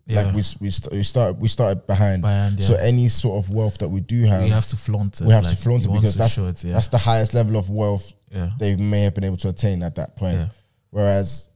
[0.07, 0.21] Yeah.
[0.21, 2.21] Like we we, st- we started we started behind.
[2.21, 5.25] Behind, So any sort of wealth that we do have, we have to flaunt it.
[5.25, 6.73] we have to flaunt it because that's show it, yeah.
[6.73, 8.51] that's the highest level of wealth yeah.
[8.59, 10.35] they may have been able to attain at that point.
[10.37, 10.47] Yeah.
[10.91, 11.49] Whereas,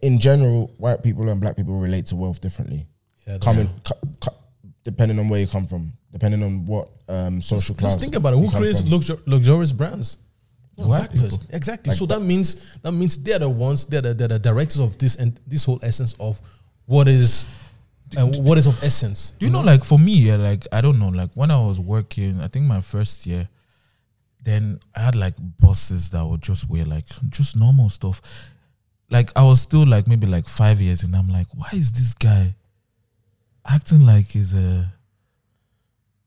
[0.00, 2.86] in general, white people and black people relate to wealth differently.
[3.26, 3.74] Yeah, Coming, true.
[3.84, 4.36] co- co-
[4.84, 7.94] depending on where you come from, depending on what um, social class.
[7.94, 8.38] Just think about it.
[8.38, 10.18] Who creates luxur- luxurious brands?
[10.76, 11.28] Black people.
[11.28, 11.46] person.
[11.50, 11.94] Exactly.
[11.94, 13.84] so that means that means they're the ones.
[13.84, 16.40] They're the, they're the directors of this and this whole essence of
[16.86, 17.46] what is
[18.16, 19.32] uh, what is of essence.
[19.38, 21.78] Do you know, like for me, yeah, like I don't know, like when I was
[21.78, 23.48] working, I think my first year,
[24.42, 28.20] then I had like bosses that would just wear like just normal stuff.
[29.10, 32.14] Like I was still like maybe like five years, and I'm like, why is this
[32.14, 32.54] guy
[33.66, 34.90] acting like he's a,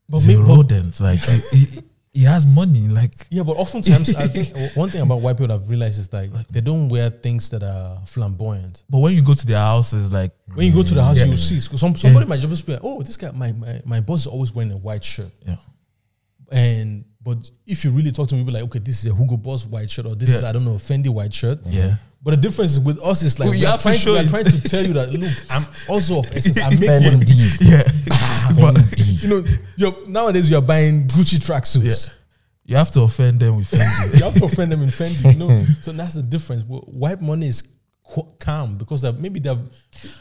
[0.08, 1.00] But me- but- rodent?
[1.00, 1.82] Like he, he,
[2.16, 2.88] he has money.
[2.88, 4.46] Like Yeah, but oftentimes I think
[4.82, 8.00] one thing about white people I've realized is like they don't wear things that are
[8.06, 8.82] flamboyant.
[8.88, 11.26] but when you go to their houses, like When you go to the house, Yeah.
[11.26, 14.20] you see some somebody might just be like, "Oh, this guy, my, my my boss
[14.22, 15.56] is always wearing a white shirt." yeah,
[16.50, 19.66] And but if you really talk to people like, "Okay, this is a Hugo Boss
[19.66, 21.96] white shirt," or this is I don't know Fendi white shirt, yeah.
[22.22, 24.18] But the difference is with us is like Well, we are have to trying, we
[24.20, 26.58] are trying to tell you that look, I'm also of essence.
[26.58, 27.24] I make money.
[27.24, 27.56] Fendi.
[27.60, 27.82] Yeah,
[29.22, 29.44] You know,
[29.76, 32.08] you're nowadays you're buying Gucci tracksuits.
[32.08, 32.12] yeah,
[32.64, 34.14] you have to offend them with Fendi.
[34.18, 35.32] You have to offend them in Fendi.
[35.32, 36.64] You know, so that's the difference.
[36.64, 37.62] Well, White money is
[38.38, 39.58] calm because they've, maybe they've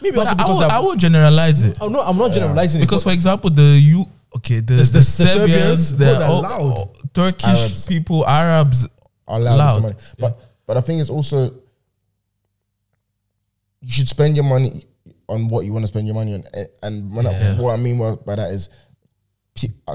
[0.01, 1.77] maybe but also I, because won't, I won't generalize it.
[1.79, 4.05] Oh, no, I'm not generalizing because it, for example the you
[4.37, 6.61] okay the, the, the- the Serbians, Serbians bro, they're all- loud.
[6.61, 7.85] all Turkish Arabs.
[7.85, 8.87] people Arabs
[9.27, 9.75] are allowed Loud.
[9.77, 9.95] the money.
[10.17, 11.53] But but I think it's also
[13.81, 14.85] you should spend your money
[15.29, 16.43] on what you want to spend your money on.
[16.83, 18.75] And when I, what I mean by by that is, pe-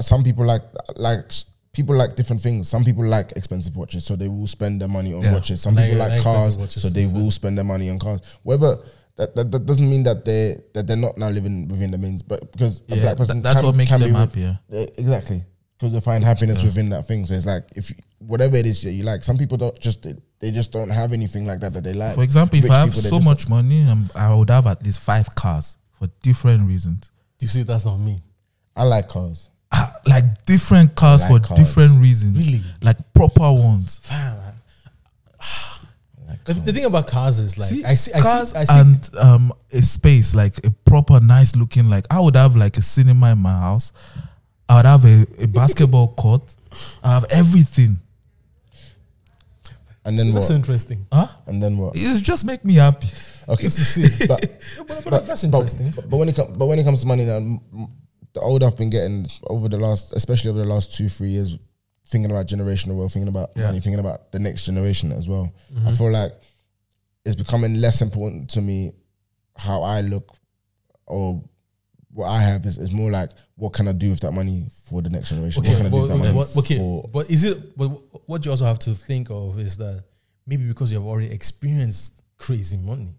[0.01, 0.63] some people like
[0.95, 1.31] like
[1.73, 2.67] people like different things.
[2.67, 5.33] Some people like expensive watches, so they will spend their money on Yeah.
[5.33, 5.61] watches.
[5.61, 8.19] Some Like- people like, like cars, so they too, will spend their money on cars.
[8.43, 8.77] Whether
[9.17, 12.21] that, that, that doesn't mean that they that they're not now living within the means,
[12.21, 14.59] but because a black person tha- that's can- what makes can be them ri- happier
[14.69, 15.43] yeah, exactly.
[15.77, 17.25] Because they find happiness within that thing.
[17.25, 20.05] So it's like if you, whatever it is that you like, some people don't just
[20.39, 22.15] they just don't have anything like that that they like.
[22.15, 24.83] for example if I have people, so just- much money um, I would have at
[24.85, 28.19] least five cars for different reasons you see, that's not me.
[28.75, 29.49] I like cars.
[29.73, 31.59] Ah, like different cars Like for cars.
[31.59, 32.61] different reasons Really?
[32.81, 34.53] like proper ones Fam, man.
[36.27, 38.63] Like The, the thing about cars is like see, I see, I cars see, I
[38.65, 38.79] see.
[38.79, 42.81] and um a space like a proper nice looking like I would have like a
[42.81, 43.93] cinema in my house
[44.67, 46.55] I would have a, a basketball court
[47.03, 47.97] I have everything
[50.03, 50.55] and then that's what?
[50.55, 51.05] interesting.
[51.13, 51.95] huh And then what?
[51.95, 53.07] it just make me happy
[53.47, 54.27] Okay, Just to see.
[54.27, 54.39] but,
[54.77, 55.91] but, but but that's interesting.
[55.91, 57.87] But, but when it comes, but when it comes to money, now, m- m-
[58.33, 61.57] the older I've been getting over the last, especially over the last two three years,
[62.07, 63.67] thinking about generational wealth, thinking about Yeah.
[63.67, 65.51] money, thinking about the next generation as well.
[65.69, 65.91] I mm-hmm.
[65.91, 66.33] feel like
[67.25, 68.93] it's becoming less important to me
[69.55, 70.33] how I look
[71.07, 71.43] or
[72.13, 75.01] what I have is, is more like what can I do with that money for
[75.01, 75.61] the next generation?
[75.61, 77.77] Okay, what can I do with that money but- okay, for but is it?
[77.77, 77.87] But
[78.27, 80.03] what you also have to think of is that
[80.45, 83.13] maybe because you have already experienced crazy money,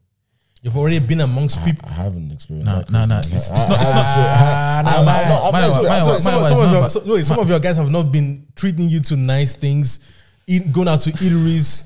[0.63, 1.89] you've already been amongst people.
[1.89, 2.91] I haven't experienced Nah, that.
[2.91, 3.37] nah, nah, crazy.
[3.37, 5.69] it's- I- not- I- it's I- not- I- nah, I- I've I've My- not my-
[5.69, 7.61] experienced- my- So, so- some, my- some my- of your, so, wait, some of your
[7.61, 10.01] guys have not been treating you to nice things,
[10.47, 11.85] eat, going out to eateries.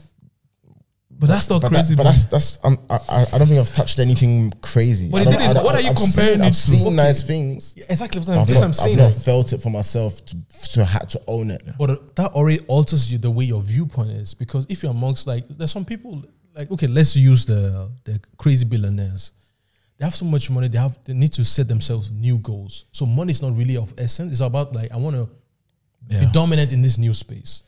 [1.18, 3.58] but that's not but crazy That, but that's that's um, I, I I don't think
[3.58, 5.08] I've touched anything crazy.
[5.08, 6.52] But I the don't- thing is, I what are you I've comparing seen, it I've
[6.52, 6.58] to?
[6.60, 6.94] seen Okay.
[6.96, 7.74] nice things.
[7.74, 8.20] Yeah, exactly.
[8.20, 10.36] What I've I'm, not, I'm I've not felt it for myself to
[10.74, 11.62] to ha- to own it.
[11.78, 15.48] But that already alters you the way your viewpoint is because if you're amongst like
[15.48, 16.22] there's some people
[16.56, 19.32] like okay let's use the the crazy billionaires.
[19.98, 22.84] They have so much money they have they need to set themselves new goals.
[22.92, 24.32] So money is not really of essence.
[24.32, 25.28] It's about like I want to
[26.08, 27.62] be dominant in this new space.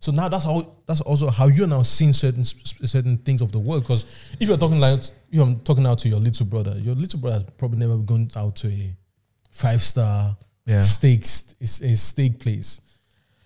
[0.00, 3.58] So now that's how that's also how you're now seeing certain certain things of the
[3.58, 3.82] world.
[3.84, 4.04] Because
[4.40, 7.44] if you're talking like you're talking out to your little brother your little brother has
[7.56, 8.94] probably never gone out to a
[9.50, 10.36] five star
[10.66, 10.80] Yeah.
[10.80, 12.80] steak st- a steak place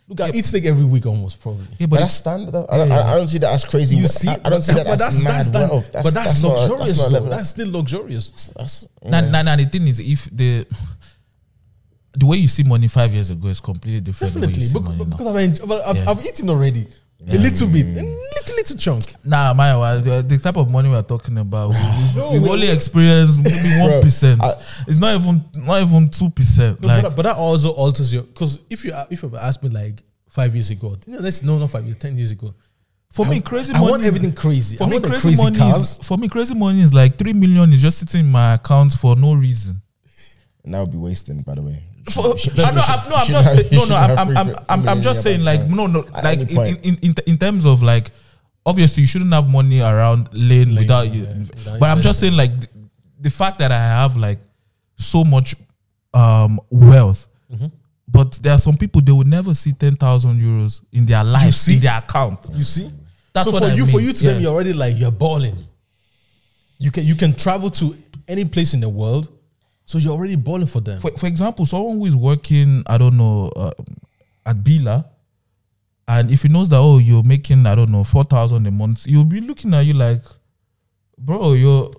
[0.09, 2.53] look I eat steak every week almost probably yeah, But but that's standard.
[2.53, 2.67] though.
[2.69, 3.97] I don't, I, I don't see that as crazy.
[3.97, 5.91] you see, I, I don't see that but as mad wealth.
[5.93, 6.99] but that's, not- luxurious.
[6.99, 7.29] not a though.
[7.31, 8.31] That's still luxurious.
[8.57, 9.31] That's, Nah, yeah.
[9.31, 10.67] nah, nah, the thing is, if the
[12.17, 14.33] the way you see money five years ago is completely different.
[14.33, 15.17] than the way you Definitely, see bec- money now.
[15.17, 15.27] because
[15.63, 16.11] I've, I've, Yeah.
[16.11, 16.87] I've eaten already
[17.27, 18.17] a little bit, a mm.
[18.37, 19.05] little little chunk.
[19.25, 22.43] Nah, my uh, well, the, type of money we're talking about, we, we've, No, we've
[22.43, 24.41] we- only experienced maybe one percent.
[24.87, 26.81] It's not even not even two percent.
[26.81, 29.63] No, Like but, but that also alters your because if you if you have asked
[29.63, 32.55] me like five years ago, you know, let's no not five years, ten years ago.
[33.11, 33.91] for I, me, crazy I money.
[33.91, 34.77] want everything crazy.
[34.77, 35.99] For I me, crazy, crazy money cars.
[35.99, 38.93] is for me crazy money is like three million is just sitting in my account
[38.93, 39.83] for no reason.
[40.63, 41.83] And that would be wasting, by the way.
[42.11, 43.97] For, You should- I know, you should- I'm, no, I'm not have- saying, no, no,
[43.97, 47.39] I'm, I'm, I'm, I'm, I'm just saying, like, no, no, like in, in, in, in
[47.39, 48.11] terms of like,
[48.67, 51.47] obviously, you shouldn't have money around laying Laying, without yeah, you.
[51.81, 52.69] but I'm just saying, like, the,
[53.21, 54.39] the fact that I have like
[54.97, 55.55] so much
[56.15, 57.67] um wealth, Mm-hmm.
[58.07, 61.55] but there are some people they would never see ten thousand euros in their life
[61.55, 61.75] see?
[61.75, 62.39] in their account.
[62.53, 62.91] You see,
[63.33, 65.67] That's so what for I you, for you to them, you're already like you're balling.
[66.79, 67.97] You can you can travel to
[68.29, 69.31] any place in the world
[69.89, 71.01] So you're already balling for them.
[71.01, 73.71] For, for example, someone who is working, I don't know, uh,
[74.45, 75.07] at Billa,
[76.07, 79.07] and if he knows that oh you're making I don't know four thousand a month,
[79.07, 80.21] he'll be looking at you like,
[81.17, 81.91] bro, you're.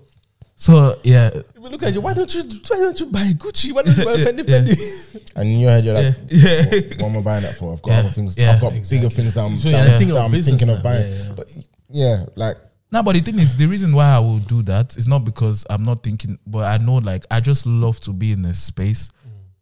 [0.56, 2.02] So yeah, People look at you.
[2.02, 2.44] Why don't you?
[2.44, 3.72] Why don't you buy Gucci?
[3.72, 4.48] Why don't you buy Fendi?
[4.48, 4.60] Yeah.
[4.60, 5.32] Fendi?
[5.36, 6.64] And in your head, you're like, yeah, yeah.
[6.66, 7.74] what, what am I buying that for?
[7.74, 8.38] I've got Yeah, other things.
[8.38, 8.98] yeah, I've got exactly.
[9.00, 10.84] bigger things that I'm, So that you're I'm- thinking that of I'm business thinking of
[10.84, 11.10] buying.
[11.12, 11.34] Yeah, yeah.
[11.36, 11.48] But
[11.90, 12.58] yeah, like
[12.92, 15.64] No, but the thing is, the reason why I will do that is not because
[15.70, 19.12] I'm not thinking, but I know like I just love to be in a space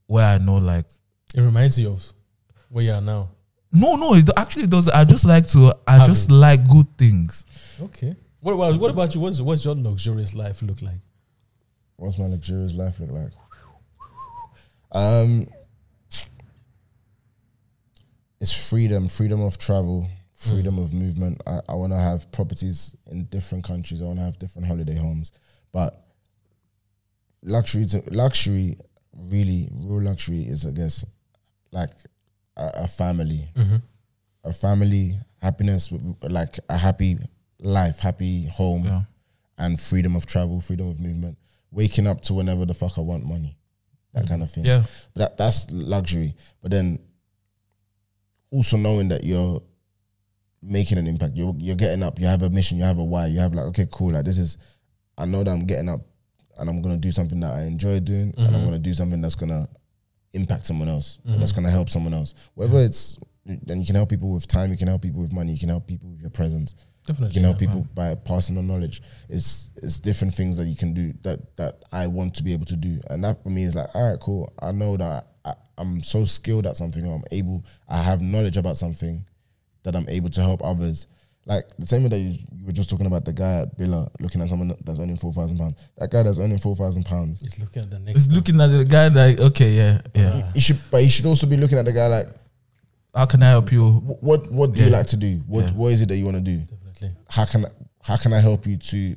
[0.06, 0.86] where I know like
[1.36, 2.14] It reminds you of
[2.70, 3.30] where you are now.
[3.74, 4.88] no, no, it actually does.
[4.88, 5.74] I just like to.
[5.86, 6.34] I Have just it.
[6.34, 7.46] like good things.
[7.82, 8.16] Okay.
[8.40, 9.20] What about what about you?
[9.20, 11.00] What's what's your luxurious life look like?
[11.98, 13.32] what's my luxurious life look like?
[14.92, 15.48] Um,
[18.40, 20.08] it's freedom, freedom of travel,
[20.50, 21.42] freedom of movement.
[21.46, 24.02] I, I want to have properties in different countries.
[24.02, 25.32] I want to have different holiday homes,
[25.72, 26.06] but
[27.44, 28.78] luxury, to, luxury,
[29.16, 31.06] really, real luxury is, I guess,
[31.72, 31.92] like
[32.56, 33.78] a, a family, mm-hmm.
[34.44, 35.92] a family, happiness,
[36.22, 37.18] like a happy
[37.60, 39.02] life, happy home Yeah.
[39.58, 41.38] and freedom of travel, freedom of movement,
[41.72, 43.58] waking up to whenever the fuck I want money,
[44.14, 44.30] that mm-hmm.
[44.30, 44.66] kind of thing.
[44.66, 44.84] Yeah.
[45.14, 46.36] But that that's luxury.
[46.62, 47.00] But then
[48.52, 49.62] also knowing that you're
[50.62, 53.28] making an impact, you're you're getting up, you have a mission, you have a why,
[53.28, 54.58] you have like, okay, cool, like this is
[55.18, 56.02] I know that I'm getting up
[56.58, 58.66] and I'm gonna do something that I enjoy doing and I'm mm-hmm.
[58.66, 59.68] gonna do something that's gonna
[60.34, 62.34] impact someone else, or that's gonna help someone else.
[62.56, 65.54] Whether it's then you can help people with time, you can help people with money,
[65.54, 66.76] you can help people with your presence.
[67.06, 67.28] Definitely.
[67.28, 67.68] You can help yeah.
[67.68, 69.02] people by passing on knowledge.
[69.30, 72.66] It's it's different things that you can do that that I want to be able
[72.66, 74.52] to do, and that for me is like, all right, cool.
[74.62, 77.64] I know that I, I'm so skilled at something, or I'm able.
[77.88, 79.26] I have knowledge about something
[79.88, 81.08] that I'm able to help others.
[81.46, 84.10] Like the same way that you, you were just talking about the guy at Billa
[84.20, 85.76] looking at someone that's earning four thousand pounds.
[85.98, 88.26] That guy that's earning four thousand pounds, He's looking at the next.
[88.26, 90.52] It's looking at the guy like, okay, yeah, yeah.
[90.52, 92.28] he should, but he should also be looking at the guy like,
[93.16, 93.88] How can I help you?
[94.20, 95.38] what what do you like to do?
[95.48, 95.72] What Yeah.
[95.72, 96.58] what is it that you want to do?
[96.58, 97.12] Definitely.
[97.30, 97.66] How can
[98.04, 99.16] how can I help you to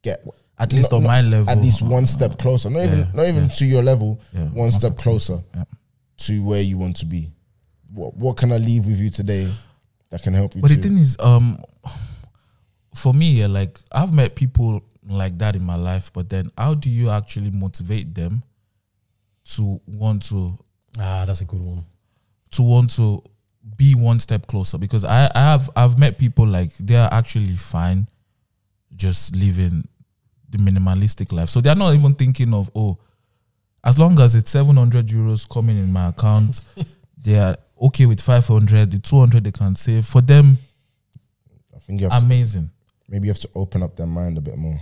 [0.00, 0.26] get
[0.58, 1.50] At least not- on not- my level.
[1.50, 2.70] at least one step closer.
[2.70, 3.50] Not even not even yeah.
[3.50, 4.18] to your level.
[4.32, 5.64] Yeah, one step closer Yeah.
[6.24, 7.32] to where you want to be.
[7.92, 9.52] What what can I leave with you today
[10.10, 10.62] that can help you?
[10.62, 11.58] But the thing is, um,
[12.94, 16.74] for me, yeah, like I've met people like that in my life, but then how
[16.74, 18.42] do you actually motivate them
[19.54, 20.58] to want to
[20.98, 21.84] Ah, that's a good one.
[22.52, 23.22] to want to
[23.76, 24.78] be one step closer?
[24.78, 28.08] Because I, I have I've met people like they are actually fine,
[28.94, 29.86] just living
[30.48, 31.48] the minimalistic life.
[31.50, 32.98] So they're not even thinking of oh,
[33.84, 36.62] as long as it's seven hundred euros coming in my account,
[37.20, 38.90] they are okay with five hundred.
[38.90, 40.58] The two hundred they can save for them,
[41.74, 42.70] I think you have to, amazing.
[43.08, 44.80] maybe you have to open up their mind a bit more.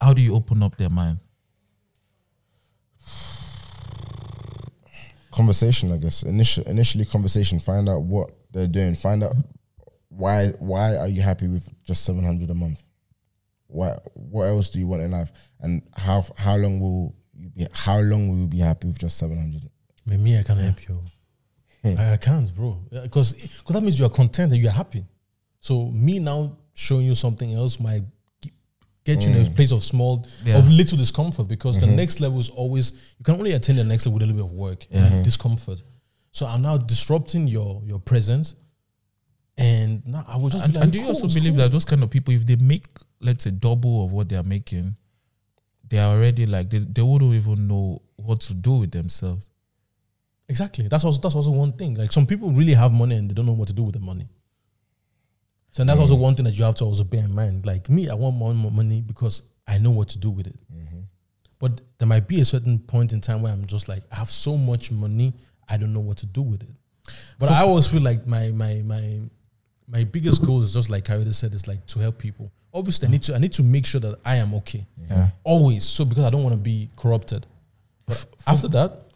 [0.00, 1.18] how do you open up their mind?
[5.32, 6.22] Conversation, I guess.
[6.24, 7.60] Initial, initially, conversation.
[7.60, 8.94] Find out what they're doing.
[8.96, 9.36] Find out
[10.08, 12.82] why why are you happy with just seven hundred a month?
[13.68, 15.30] Why what else do you want in life?
[15.60, 17.66] And how how long will you be?
[17.72, 19.70] How long will you be happy with just seven hundred?
[20.04, 21.00] Maybe me, I can help you.
[21.84, 22.78] I, I can't, bro.
[22.94, 25.04] Uh, because because that means you are content and you are happy.
[25.60, 28.02] So me now showing you something else might
[29.04, 29.56] get you in a mm.
[29.56, 30.58] place of small Yeah.
[30.58, 31.96] of little discomfort because the mm-hmm.
[31.96, 34.50] next level is always you can only attain the next level with a little bit
[34.52, 35.22] of work and mm-hmm.
[35.22, 35.82] discomfort.
[36.32, 38.54] So I'm now disrupting your your presence,
[39.56, 41.62] and now I will just And, like, and do you cool, also believe cool.
[41.62, 42.86] that those kind of people, if they make
[43.20, 44.96] let's say double of what they are making,
[45.88, 49.48] they are already like they, they wouldn't even know what to do with themselves.
[50.50, 50.88] Exactly.
[50.88, 51.94] That's also that's also one thing.
[51.94, 54.00] Like some people really have money and they don't know what to do with the
[54.00, 54.28] money.
[55.70, 56.20] So that's also mm.
[56.20, 57.64] one thing that you have to also bear in mind.
[57.64, 60.58] Like me, I want more, money because I know what to do with it.
[60.74, 61.00] Mm-hmm.
[61.60, 64.30] But there might be a certain point in time where I'm just like, I have
[64.30, 65.32] so much money,
[65.68, 66.74] I don't know what to do with it.
[67.38, 69.20] But I always feel like my my my
[69.86, 72.50] my biggest goal is just like Kayode said, is like to help people.
[72.74, 74.86] Obviously, I need to I need to make sure that I am okay.
[75.08, 75.30] Yeah.
[75.44, 75.84] Always.
[75.84, 77.46] So because I don't want to be corrupted.
[78.06, 79.09] But after that,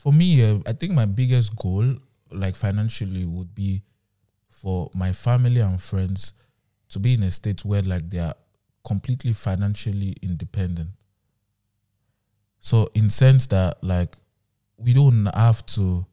[0.00, 1.94] For me, uh, I think my biggest goal,
[2.32, 3.82] like financially, would be
[4.48, 6.32] for my family and friends
[6.88, 8.34] to be in a state where like they are
[8.82, 10.88] completely financially independent.
[12.60, 14.16] So in sense that like
[14.78, 16.06] we don't have to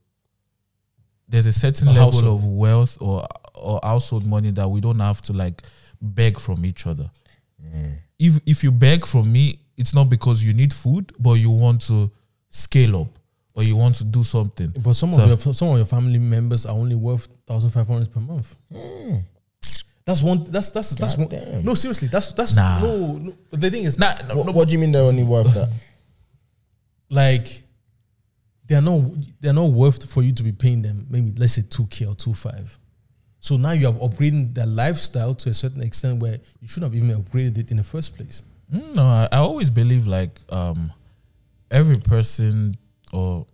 [1.29, 2.39] there's a certain A level household.
[2.41, 3.25] of wealth or
[3.55, 5.63] or household money that we don't have to like
[6.01, 7.09] beg from each other.
[8.19, 11.83] If if you beg from me, it's not because you need food, but you want
[11.87, 12.11] to
[12.49, 13.16] scale up
[13.57, 14.71] or you want to do something.
[14.77, 17.87] But some So- of your some of your family members are only worth thousand five
[17.87, 18.55] hundred per month.
[20.05, 20.45] That's one.
[20.45, 21.27] That's that's that's one.
[21.27, 21.65] Goddamn.
[21.65, 22.79] No, seriously, that's that's Nah.
[22.81, 23.33] no, no.
[23.49, 25.53] But the thing is, Nah, no, What, no, what do you mean they're only worth
[25.53, 25.69] that?
[27.09, 27.63] like
[28.67, 29.01] they're not
[29.41, 32.15] they're not worth for you to be paying them maybe let's say two k or
[32.15, 32.77] two five.
[33.39, 37.03] So now you have upgraded their lifestyle to a certain extent where you shouldn't have
[37.03, 38.43] even upgraded it in the first place.
[38.73, 40.91] Mm, No, I, I always believe like um
[41.71, 42.77] every person
[43.13, 43.45] or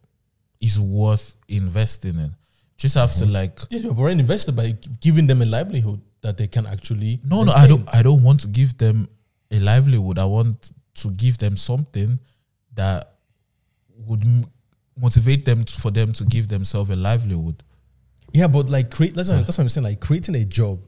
[0.61, 2.35] is worth investing in.
[2.77, 3.31] Just have to mhm.
[3.31, 7.19] like Yeah, you've already invested by giving them a livelihood that they can actually.
[7.23, 9.07] no no I don't I don't want to give them
[9.51, 10.17] a livelihood.
[10.19, 12.19] I want to give them something
[12.75, 13.13] that
[14.05, 14.45] would m-
[14.99, 17.61] motivate them to, for them to give themselves a livelihood.
[18.31, 19.13] Yeah, but like create.
[19.13, 19.85] That's, what, that's what I'm saying.
[19.85, 20.79] Like creating a job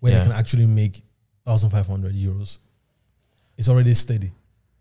[0.00, 0.20] where Yeah.
[0.20, 1.02] they can actually make
[1.44, 2.58] thousand five hundred euros.
[3.56, 4.32] It's already steady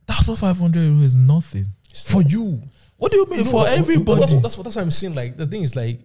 [0.07, 1.67] Thousand five hundred euro is nothing.
[1.93, 2.61] for you.
[2.97, 4.19] What do you mean No, for everybody?
[4.21, 5.15] That's, what- that's that's what I'm saying.
[5.15, 5.99] Like the thing is like,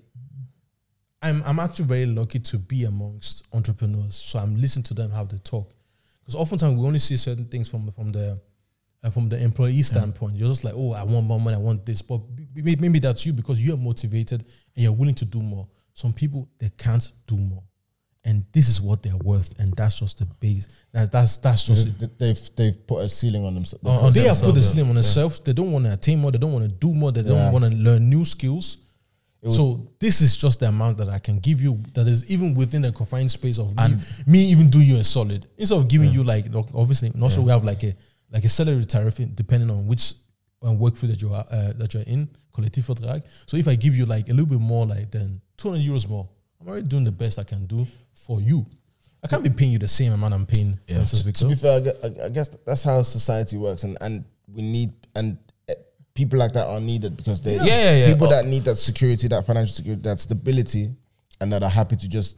[1.22, 4.14] I'm I'm actually very lucky to be amongst entrepreneurs.
[4.16, 5.72] So I'm listening to them how they talk,
[6.20, 8.41] because oftentimes we only see certain things from from the
[9.05, 10.36] uh, from the employee standpoint.
[10.36, 12.20] You're just like, oh, I want more money, I want this, but
[12.55, 14.41] maybe, maybe that's you because you are motivated
[14.74, 15.68] and you're willing to do more.
[15.95, 17.62] Some people they can't do more,
[18.29, 20.68] and this is what they're worth, and that's just the base.
[20.93, 21.99] That's that's that's just it.
[21.99, 23.85] They- They've they've put a ceiling on themselves.
[23.85, 25.41] On- on they have put the themselves, slim on themselves.
[25.41, 26.31] They don't want to attain more.
[26.31, 27.11] They don't want to do more.
[27.12, 28.76] They don't want to learn new skills.
[29.43, 31.81] would- so this is just the amount that I can give you.
[31.95, 33.83] That is even within the confined space of me,
[34.26, 35.47] me even doing you a solid.
[35.57, 37.95] Instead of giving you like obviously, not sure we have like a
[38.31, 40.14] like a salary tariff depending on which
[40.62, 43.22] um, work field that you are uh, that you're in, collective vertrag.
[43.47, 46.29] So if I give you like a little bit more, like then 200 euros more,
[46.61, 47.87] I'm already doing the best I can do
[48.29, 48.64] for you.
[49.24, 51.01] I can't be paying you the same amount I'm paying, Yeah.
[51.01, 54.24] instance, To be fair, I gue- I, I guess that's how society works, and and
[54.47, 55.37] we need and
[55.68, 55.74] eh,
[56.14, 58.12] people like that are needed because they Yeah, yeah, yeah.
[58.12, 58.31] people Oh.
[58.31, 60.95] that need that security, that financial security, that stability,
[61.41, 62.37] and that are happy to just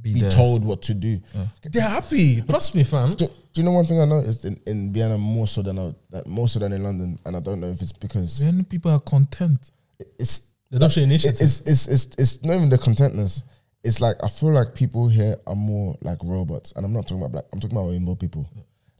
[0.00, 1.20] Be be told what to do.
[1.62, 2.40] They're happy.
[2.42, 3.10] Trust me, fam.
[3.14, 5.94] Do, do you know one thing I noticed in, in Vienna more so than I,
[6.10, 8.90] that more so than in London, and I don't know if it's because Then people
[8.90, 9.70] are content.
[10.18, 11.40] it's They don't show initiative.
[11.46, 13.42] it's, it's it's it's not even the contentness.
[13.88, 17.18] It's like I feel like people here are more like robots, and I'm not talking
[17.22, 17.44] about black.
[17.52, 18.48] I'm talking about rainbow people.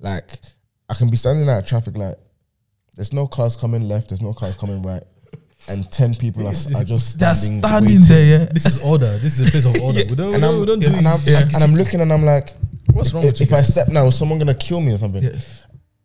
[0.01, 0.39] Like
[0.89, 2.17] I can be standing at a traffic light.
[2.97, 4.09] There's no cars coming left.
[4.09, 5.03] There's no cars coming right,
[5.69, 8.45] and ten people are, are just They're standing, standing there, yeah.
[8.53, 9.19] This is order.
[9.19, 10.05] This is a place of order.
[10.09, 11.55] We don't, we And don't, I'm, we don't do and, I'm, it.
[11.55, 12.55] and I'm looking and I'm like,
[12.93, 14.99] What's wrong with if, you if I step now, is someone gonna kill me or
[14.99, 15.23] something?
[15.23, 15.39] Yeah.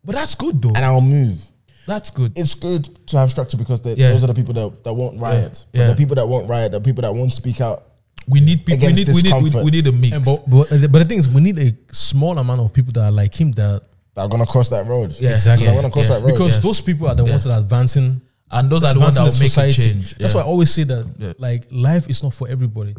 [0.04, 0.70] But that's good though.
[0.76, 1.40] And I'll move.
[1.88, 2.34] That's good.
[2.38, 4.12] It's good to have structure because Yeah.
[4.12, 5.66] those are the people that, that won't riot.
[5.72, 5.88] But Yeah.
[5.88, 7.86] the people that won't riot, the people that won't speak out.
[8.28, 8.80] We need people.
[8.88, 9.64] We Against need, we need, we, discomfort.
[9.66, 10.16] we need a mix.
[10.16, 12.92] And but, but, uh, but the thing is, we need a small amount of people
[12.94, 13.84] that are like him that
[14.16, 15.16] That are gonna cross that road.
[15.20, 15.68] Yeah, Exactly.
[15.68, 16.32] I wanna cross that road.
[16.32, 16.62] because yeah.
[16.62, 18.22] those people are the ones that are advancing.
[18.52, 19.82] and those are the ones that will the make a society.
[19.94, 20.16] change.
[20.18, 21.34] That's why I always say that Yeah.
[21.38, 22.96] like life is not for everybody.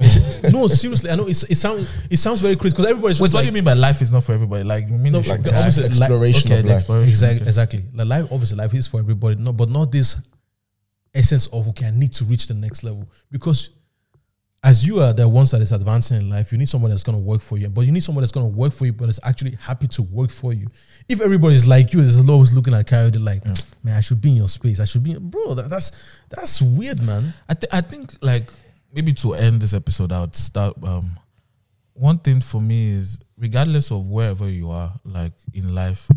[0.52, 3.34] No, seriously, I know it's, it sounds it sounds very crazy because everybody's Wait, just
[3.34, 4.62] what like, do you mean by life is not for everybody?
[4.62, 5.60] Like, you mean No, like the die?
[5.60, 5.90] opposite.
[5.98, 6.76] like- exploration okay, of the life.
[6.80, 7.08] exploration.
[7.10, 7.48] Exactly, okay.
[7.48, 7.84] exactly.
[7.94, 9.34] Like life, obviously, life is for everybody.
[9.36, 10.14] No, but not this
[11.14, 13.70] essence of okay, I need to reach the next level because
[14.64, 17.16] as you are the ones that is advancing in life, you need someone that's going
[17.16, 17.68] to work for you.
[17.68, 20.02] But you need someone that's going to work for you, but is actually happy to
[20.02, 20.66] work for you.
[21.08, 23.44] If everybody's like you, is always looking at Kayode like,
[23.84, 24.80] man, I should be in your space.
[24.80, 25.54] I should be, bro.
[25.54, 25.92] That, that's
[26.28, 27.32] that's weird, man.
[27.48, 28.50] I, th- I think like
[28.92, 30.76] maybe to end this episode, I would start.
[30.82, 31.18] Um,
[31.94, 36.08] one thing for me is regardless of wherever you are, like in life,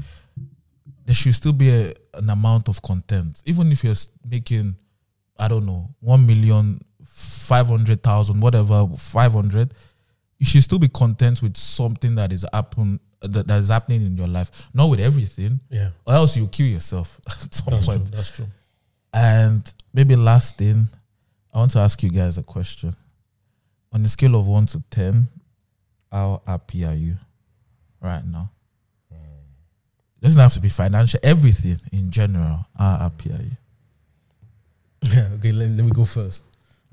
[1.06, 3.96] there should still be a, an amount of content, even if you're
[4.28, 4.76] making,
[5.38, 6.82] I don't know, one million,
[7.52, 9.74] five hundred thousand, whatever, five hundred.
[10.40, 14.16] You should still be content with something that is happen that, that is happening in
[14.18, 18.08] your life, not with everything, Yeah, or else you kill yourself at some that's point.
[18.08, 18.16] true.
[18.18, 18.48] That's true.
[19.14, 19.62] And
[19.94, 20.88] maybe last thing,
[21.54, 22.96] I want to ask you guys a question.
[23.94, 25.28] On a scale of one to ten,
[26.12, 27.18] how happy are you
[28.02, 28.50] right now?
[29.12, 29.18] Hmm.
[30.22, 32.66] Doesn't have to be financial, everything in general.
[32.78, 33.58] How happy are you?
[35.04, 35.28] Yeah.
[35.36, 35.52] Okay.
[35.52, 36.44] Let, let me go first.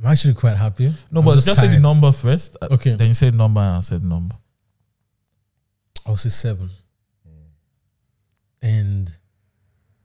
[0.01, 0.93] I'm actually quite happy.
[1.11, 2.57] No, I'm but just, say the number first.
[2.63, 2.95] uh, Okay.
[2.95, 4.37] Then you say the number and I said number.
[6.07, 6.71] I'll say seven.
[8.63, 9.11] And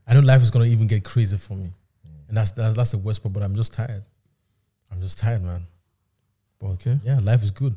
[0.08, 1.72] I know life is gonna even get crazy for me.
[2.28, 4.04] And that's that's, that's the worst part, but I'm just tired.
[4.92, 5.66] I'm just tired, man.
[6.60, 7.00] But Okay.
[7.04, 7.76] yeah, life is good.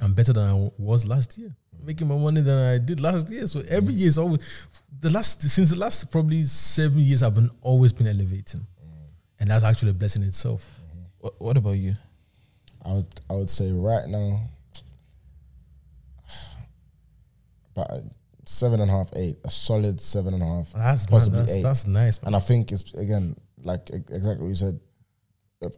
[0.00, 1.54] I'm better than I was last year.
[1.82, 3.46] Making more money than I did last year.
[3.46, 4.40] So every year is always
[5.00, 8.66] the last since the last probably seven years I've been always been elevating.
[9.38, 10.68] And that's actually a blessing itself.
[11.20, 11.94] What, what about you?
[12.84, 14.40] I would I would say right now,
[17.76, 17.90] about
[18.44, 21.52] seven and a half, eight, a solid seven and a half, That's man, possibly that's,
[21.52, 21.62] eight.
[21.62, 22.28] that's nice, man.
[22.28, 24.80] And I think it's again like exactly what you said.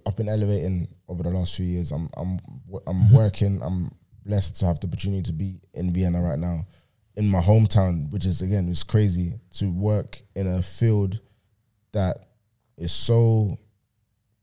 [0.07, 1.91] I've been elevating over the last few years.
[1.93, 2.39] I'm I'm
[2.87, 3.17] I'm Mm-hmm.
[3.17, 3.61] working.
[3.63, 3.91] I'm
[4.25, 6.65] blessed to have the opportunity to be in Vienna right now,
[7.17, 11.21] in my hometown, which is again it's crazy to work in a field
[11.93, 12.29] that
[12.79, 13.59] is so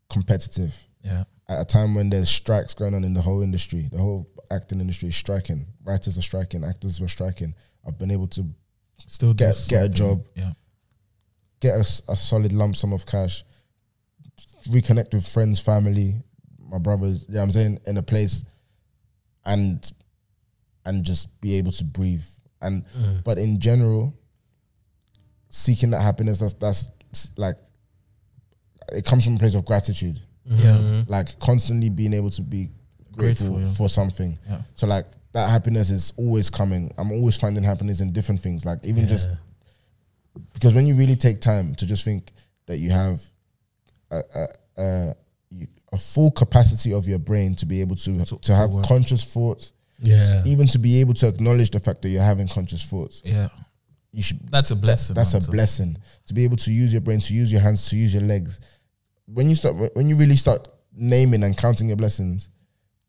[0.09, 1.23] competitive Yeah.
[1.47, 4.81] at a time when there's strikes going on in the whole industry, the whole acting
[4.81, 5.65] industry is striking.
[5.83, 7.53] Writers are striking, actors were striking.
[7.87, 8.45] I've been able to
[9.07, 10.25] Still Get- get a job.
[10.35, 10.51] Yeah.
[11.61, 11.75] get
[12.09, 13.43] a solid lump sum of cash,
[14.67, 16.21] reconnect with friends, family,
[16.59, 17.25] my brothers.
[17.29, 18.43] Yeah, I'm saying in a place,
[19.45, 19.89] and
[20.85, 22.25] and just be able to breathe.
[22.61, 22.83] And
[23.23, 24.13] but in general,
[25.49, 27.55] seeking that happiness, that's that's like
[28.91, 30.21] it comes from a place of gratitude.
[30.45, 30.71] Yeah.
[30.71, 31.11] Mm-hmm.
[31.11, 32.69] Like constantly being able to be
[33.15, 33.73] grateful, Grateful, yeah.
[33.75, 34.37] for something.
[34.47, 34.61] Yeah.
[34.75, 36.91] So like that happiness is always coming.
[36.97, 38.65] I'm always finding happiness in different things.
[38.65, 39.29] Like even just
[40.53, 42.31] because when you really take time to just think
[42.65, 43.21] that you have
[44.11, 44.47] a, a,
[44.81, 45.15] a,
[45.51, 48.85] you- a full capacity of your brain to be able to to, to have work.
[48.85, 50.43] conscious thoughts, Yeah.
[50.45, 53.49] even to be able to acknowledge the fact that you're having conscious thoughts, Yeah.
[54.11, 54.39] you should.
[54.51, 55.15] That's a blessing.
[55.15, 57.97] That's a blessing to be able to use your brain, to use your hands, to
[57.97, 58.59] use your legs.
[59.31, 62.49] When you start, when you really start naming and counting your blessings,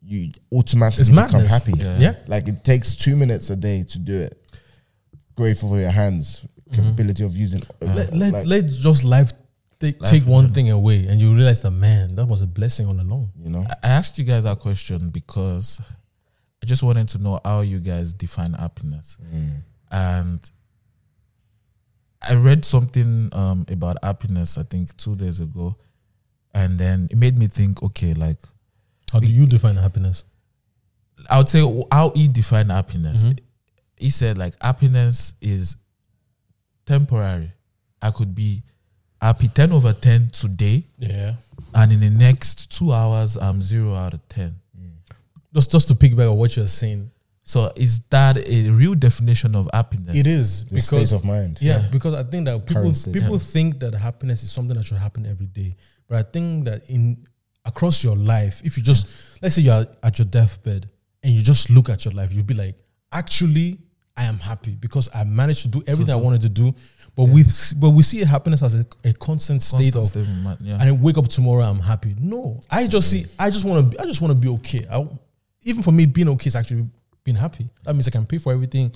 [0.02, 1.50] you automatically It's become madness.
[1.50, 1.72] happy.
[1.76, 1.98] Yeah.
[1.98, 2.14] Yeah.
[2.26, 4.36] Like it takes two minutes a day to do it.
[5.36, 6.74] Grateful for your hands, mm-hmm.
[6.82, 7.62] capability of using.
[7.82, 9.32] Uh, let, let, like, let just life
[9.78, 10.54] take, Life take one alone.
[10.54, 13.30] thing away and you realize that, man, that was a blessing all along.
[13.38, 15.80] you know, I I asked you guys that question because
[16.62, 19.16] I just wanted to know how you guys define happiness.
[19.34, 19.62] Mm.
[19.90, 20.50] And
[22.22, 25.76] I read something um, about happiness, I think two days ago.
[26.52, 28.38] And then it made me think, okay, like
[29.12, 30.24] How do you define happiness?
[31.28, 31.60] I would say
[31.92, 33.24] how he defined happiness.
[33.24, 33.38] Mhm.
[33.96, 35.76] He said like happiness is
[36.86, 37.52] temporary.
[38.02, 38.62] I could be
[39.20, 41.34] happy 10 over 10 today, Yeah.
[41.74, 44.56] and in the next two hours, I'm zero out of 10.
[45.52, 47.10] Just just to piggyback on what you're saying,
[47.44, 50.16] So is that a real definition of happiness?
[50.16, 51.58] it is the because state of mind.
[51.60, 51.88] yeah, Yeah.
[51.88, 53.38] because I think that people people Yeah.
[53.38, 55.76] think that happiness is something that should happen every day.
[56.10, 57.24] But I think that in
[57.64, 59.06] across your life, if you just
[59.40, 60.90] let's say you're at your deathbed
[61.22, 62.74] and you just look at your life, you'll be like,
[63.12, 63.78] actually,
[64.16, 66.74] I am happy because I managed to do everything I wanted to do.
[67.14, 67.44] But we
[67.76, 70.74] but we see happiness as a, a constant state Constant of of yeah.
[70.74, 72.16] and then wake up tomorrow I'm happy.
[72.18, 74.84] No, I just see I just want to I just want to be okay.
[74.90, 75.06] I,
[75.62, 76.86] even for me, being okay is actually
[77.22, 77.68] being happy.
[77.84, 78.92] That means I can pay for everything.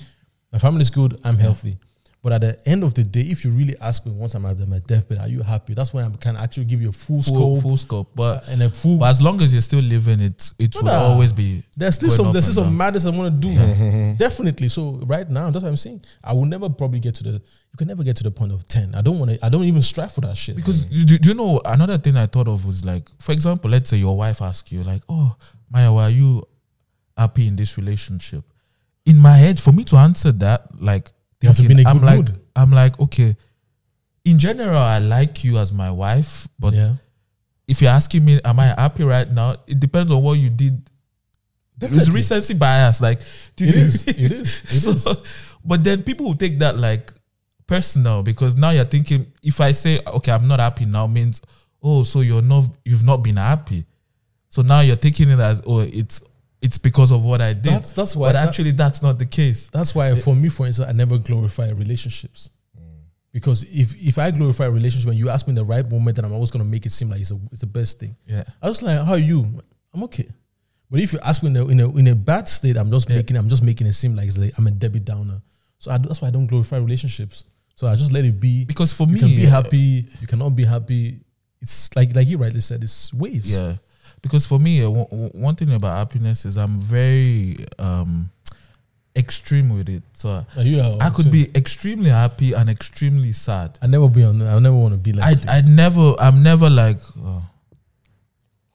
[0.52, 1.20] My family's good.
[1.22, 1.78] I'm healthy.
[2.24, 4.58] But at the end of the day, if you really ask me once I'm at
[4.66, 5.74] my deathbed, are you happy?
[5.74, 8.10] That's when I can actually give you a full, full, scope full scope.
[8.14, 8.96] But, and a full.
[8.98, 11.62] but as long as you're still living, it it will Brother, always be.
[11.76, 14.14] there's still some there's still some madness I want to do.
[14.18, 14.70] Definitely.
[14.70, 16.02] So right now, that's what I'm saying.
[16.24, 17.32] I will never probably get to the.
[17.32, 18.94] You can never get to the point of ten.
[18.94, 19.44] I don't want to.
[19.44, 20.56] I don't even strive for that shit.
[20.56, 23.90] Because do, do you know another thing I thought of was like, for example, let's
[23.90, 25.36] say your wife asks you like, "Oh,
[25.70, 26.48] Maya, are you
[27.18, 28.44] happy in this relationship?"
[29.04, 31.12] In my head, for me to answer that, like,
[31.44, 32.40] You have to be in a I'm good like, mood.
[32.56, 33.36] I'm like, okay.
[34.24, 36.94] In general, I like you as my wife, but yeah,
[37.68, 39.56] if you're asking me, am I happy right now?
[39.66, 40.88] It depends on what you did.
[41.80, 43.20] It's recency bias, like
[43.56, 44.04] do It you- is.
[44.08, 44.60] It is.
[44.86, 45.02] It is.
[45.02, 45.22] So-
[45.64, 47.12] But then people will take that like
[47.66, 51.40] personal because now you're thinking if I say okay, I'm not happy now means
[51.82, 53.84] oh, so you're not you've not been happy.
[54.50, 56.22] So now you're taking it as oh, it's
[56.66, 57.72] it's because of what I did.
[57.74, 58.28] That's that's why.
[58.28, 59.60] but that- actually, that's not the case.
[59.76, 62.50] That's why, for me, for instance, I never glorify relationships.
[63.32, 66.14] Because if if I glorify a relationship and you ask me in the right moment,
[66.16, 68.14] then I'm always gonna make it seem like it's a, it's the best thing.
[68.26, 69.60] Yeah, I was like, "How are you?"
[69.92, 70.28] I'm okay.
[70.90, 73.10] But if you ask me in a in a, in a bad state, I'm just
[73.10, 73.16] Yeah.
[73.16, 75.42] making I'm just making it seem like, it's like I'm a Debbie Downer.
[75.78, 77.44] So I, that's why I don't glorify relationships.
[77.74, 78.64] So I just let it be.
[78.64, 80.06] because for You me, can be uh, happy.
[80.20, 81.18] You cannot be happy.
[81.60, 82.84] It's like like you rightly said.
[82.84, 83.50] It's waves.
[83.50, 83.74] Yeah,
[84.24, 88.30] because for me, uh, one- one one thing about happiness is I'm very um
[89.14, 90.02] extreme with it.
[90.14, 93.78] So Are you, uh, I could be extremely happy and extremely sad.
[93.82, 94.40] I never be on.
[94.42, 95.24] I never want to be like.
[95.30, 95.48] I that.
[95.48, 97.42] I never I'm never like oh,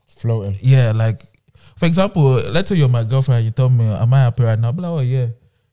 [0.07, 0.57] Floating.
[0.61, 1.19] yeah like
[1.77, 2.23] for example
[2.55, 4.67] let's say you're my girlfriend and you tell me am I happy right now?
[4.67, 5.27] I'll be like oh yeah.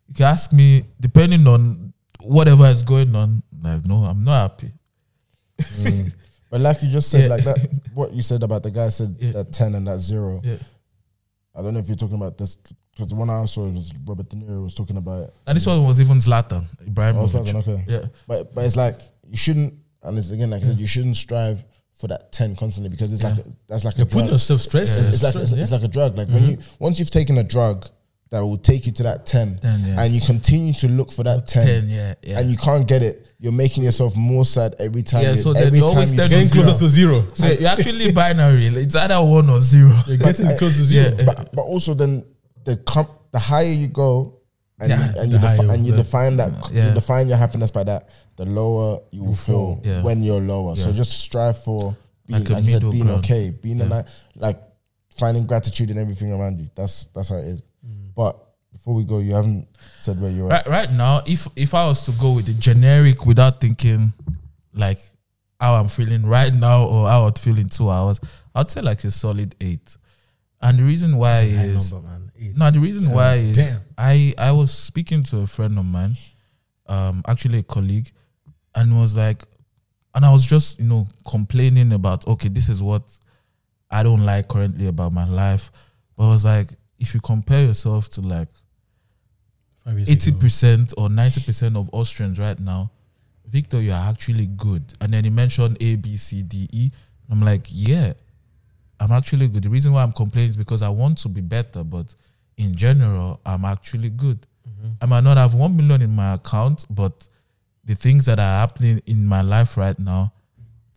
[0.08, 3.42] You can ask me depending on whatever is going on.
[3.62, 4.72] Like no, I'm not happy.
[5.60, 6.12] Mm.
[6.50, 7.28] But like you just said, Yeah.
[7.28, 9.32] like that, what you said about the guy said Yeah.
[9.32, 10.40] that ten and that zero.
[10.44, 10.56] Yeah.
[11.54, 14.28] I don't know if you're talking about this because the one I saw was Robert
[14.28, 15.34] De Niro was talking about it.
[15.46, 17.30] And this one was even Zlatan Oh, Ibrahimovic.
[17.30, 17.84] something, okay.
[17.88, 18.06] Yeah.
[18.26, 21.64] But but it's like you shouldn't, and it's again like I said, you shouldn't strive
[21.98, 23.52] for that ten constantly because it's like Yeah.
[23.52, 24.34] a, that's like You're a putting drug.
[24.34, 24.96] yourself stress.
[24.98, 26.16] It's, it's like it's, it's like a drug.
[26.16, 26.50] Like when mm-hmm.
[26.52, 27.88] you once you've taken a drug
[28.30, 30.02] that will take you to that ten, Then, yeah.
[30.02, 32.38] and you continue to look for that ten, 10, yeah, yeah.
[32.40, 35.22] and you can't get it, you're making yourself more sad every time.
[35.22, 37.22] Yeah, you, so every you time always you tend getting closer zero.
[37.22, 37.28] to zero.
[37.34, 38.68] so you're actually binary.
[38.70, 39.96] like, It's either one or zero.
[40.06, 41.14] You're getting I- close to zero.
[41.16, 41.24] yeah.
[41.24, 42.24] but, but also then
[42.64, 44.40] the com- the higher you go
[44.80, 46.88] and Yeah, you, and you, defi- higher and you the- define that Yeah.
[46.88, 50.02] you define your happiness by that the lower you will feel Yeah.
[50.02, 50.74] when you're lower.
[50.76, 51.96] So just strive for
[52.26, 53.24] being Like a like, you said, being ground.
[53.24, 54.02] okay, being a Yeah.
[54.02, 54.60] ni- like
[55.16, 56.68] finding gratitude in everything around you.
[56.74, 57.62] That's that's how it is.
[58.16, 58.42] But
[58.72, 59.68] before we go, you haven't
[60.00, 60.66] said where you're at.
[60.66, 64.12] Right, right now, if if I was to go with the generic without thinking
[64.74, 64.98] like
[65.60, 68.18] how I'm feeling right now or how I'd feel in two hours,
[68.54, 69.96] I'd say like a solid eight.
[70.60, 72.30] And the reason why High is number, man.
[72.40, 72.56] Eight.
[72.56, 73.82] no, the reason why is Damn.
[73.98, 76.16] I I was speaking to a friend of mine,
[76.86, 78.10] um, actually a colleague,
[78.74, 79.44] and was like,
[80.14, 83.02] and I was just you know complaining about okay, this is what
[83.90, 85.70] I don't like currently about my life,
[86.16, 86.68] but I was like,
[86.98, 88.48] if you compare yourself to like
[89.86, 92.90] eighty percent or ninety percent of Austrians right now,
[93.46, 94.82] Victor, you are actually good.
[95.00, 96.90] And then he mentioned A, B, C, D, E.
[97.30, 98.12] I'm like, yeah,
[98.98, 99.62] I'm actually good.
[99.62, 102.14] The reason why I'm complaining is because I want to be better, but
[102.56, 104.46] in general, I'm actually good.
[104.68, 104.90] Mm-hmm.
[105.00, 107.28] I might not have one million in my account, but
[107.84, 110.32] the things that are happening in my life right now,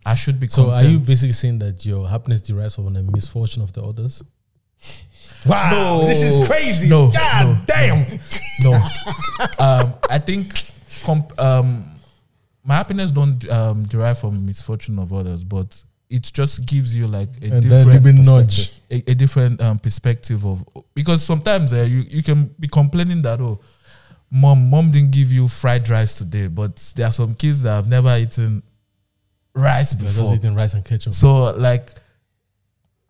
[0.05, 0.47] I should be.
[0.47, 4.23] So are you basically saying that your happiness derives from the misfortune of the others?
[5.45, 6.05] Wow, No.
[6.05, 6.89] this is crazy.
[6.89, 8.19] No, God no, damn.
[8.61, 8.73] no.
[9.59, 10.71] um, I think
[11.03, 11.85] comp- um,
[12.63, 17.29] my happiness don't um, derive from misfortune of others, but it just gives you like
[17.41, 18.79] a And different maybe nudge.
[18.91, 23.39] a, a different um, perspective of because sometimes uh, you you can be complaining that
[23.39, 23.59] oh
[24.31, 27.87] mom mom didn't give you fried rice today, but there are some kids that have
[27.87, 28.61] never eaten
[29.53, 30.23] rice You're before.
[30.31, 31.13] just eating rice and ketchup.
[31.13, 31.91] So like,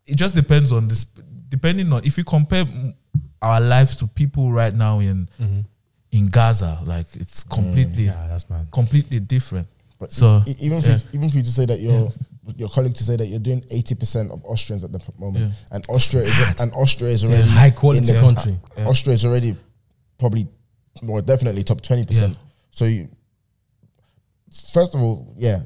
[0.06, 1.06] it just depends on this.
[1.50, 2.94] Depending on if you compare mm,
[3.42, 5.66] our lives to people right now in Mhm.
[6.12, 8.68] in Gaza, like it's completely Yeah, that's man.
[8.72, 9.68] completely different.
[10.00, 10.98] But So, e- even for yeah.
[10.98, 12.12] you, even for you to say that your
[12.56, 15.76] your colleague to say that you're doing eighty percent of Austrians at the moment, Yeah.
[15.76, 18.58] and Austria is and Austria is already High quality in the- country.
[18.78, 18.88] Yeah.
[18.88, 19.56] Austria is already
[20.18, 20.48] probably
[21.04, 22.38] well definitely top twenty percent.
[22.72, 23.10] So you
[24.74, 25.64] first of all, yeah,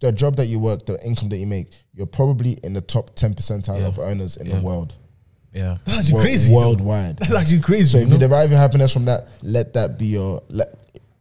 [0.00, 3.14] the job that you work, the income that you make, you're probably in the top
[3.14, 3.86] ten percentile Yeah.
[3.86, 4.56] of earners in Yeah.
[4.56, 4.94] the world,
[5.52, 6.54] Yeah, That's actually World- crazy.
[6.54, 7.16] worldwide.
[7.18, 7.86] That's actually crazy.
[7.86, 8.28] So if you you know?
[8.28, 10.42] derive your happiness from that, let that be your.
[10.48, 10.74] Let,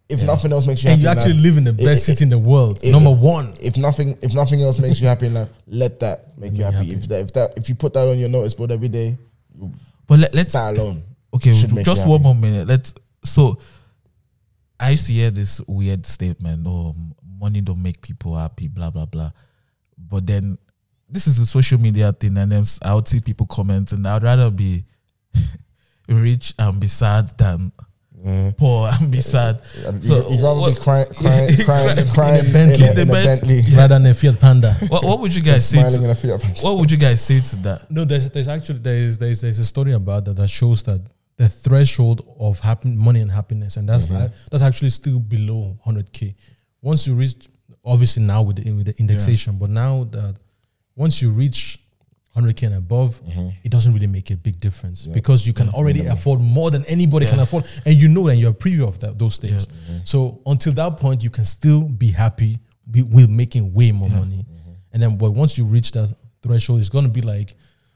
[0.07, 0.25] if Yeah.
[0.27, 2.23] nothing else makes you and happy, you actually life- live in the best it- city
[2.25, 2.79] in the world.
[2.83, 3.53] it- Number one.
[3.61, 6.57] if nothing if nothing else makes you happy in life, let that make Make you
[6.59, 6.77] you happy.
[6.89, 6.91] happy.
[6.93, 9.17] If that if that if you put that on your notice board every day,
[10.07, 11.03] but let, let's that alone.
[11.33, 11.53] okay.
[11.83, 12.67] Just one more minute.
[12.67, 12.93] Let's.
[13.23, 13.57] So,
[14.79, 16.93] I used to hear this weird statement: "Oh,
[17.39, 19.31] money don't make people happy." Blah blah blah.
[19.97, 20.57] But then,
[21.09, 24.07] this is a social media thing, and then s- I would see people comment, and
[24.07, 24.85] I'd rather be
[26.09, 27.71] rich and be sad than
[28.25, 28.57] mm.
[28.57, 29.61] poor and be uh, sad.
[29.85, 32.85] Uh, you'd, So you'd rather what- be crying, crying, crying, crying in a Bentley.
[32.85, 34.73] in a, The Ben- Bentley, Rather than a Fiat Panda.
[34.87, 35.81] What, what would you guys say?
[35.81, 36.61] To, in a Fiat Panda.
[36.61, 37.91] what would you guys say to that?
[37.91, 41.01] No, there's there's actually there's there's there's a story about that that shows that
[41.37, 44.23] the threshold of happy, money and happiness, and that's mm-hmm.
[44.23, 46.33] uh, that's actually still below 100k.
[46.81, 47.49] Once you reach,
[47.83, 50.35] obviously now with the with the indexation, but now that
[50.95, 51.79] once you reach
[52.35, 53.21] 100k and above,
[53.63, 57.25] it doesn't really make a big difference because you can already afford more than anybody
[57.25, 59.67] can afford, and you know that you're a preview of that, those things.
[60.03, 64.45] So until that point, you can still be happy be, with making way more money,
[64.91, 67.55] and then but once you reach that threshold, it's gonna be like.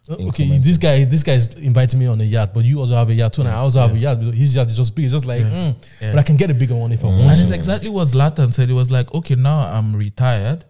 [0.09, 3.09] uh, Okay, this guy, this guy's inviting me on a yacht, but you also have
[3.09, 4.19] a yacht too, and I also have a yacht.
[4.21, 5.05] but His yacht is just big.
[5.05, 6.11] It's just like, mm, Yeah.
[6.11, 7.43] but I can get a bigger one if I want And to.
[7.43, 8.69] it's exactly what Zlatan said.
[8.69, 10.65] It was like, okay, now I'm retired.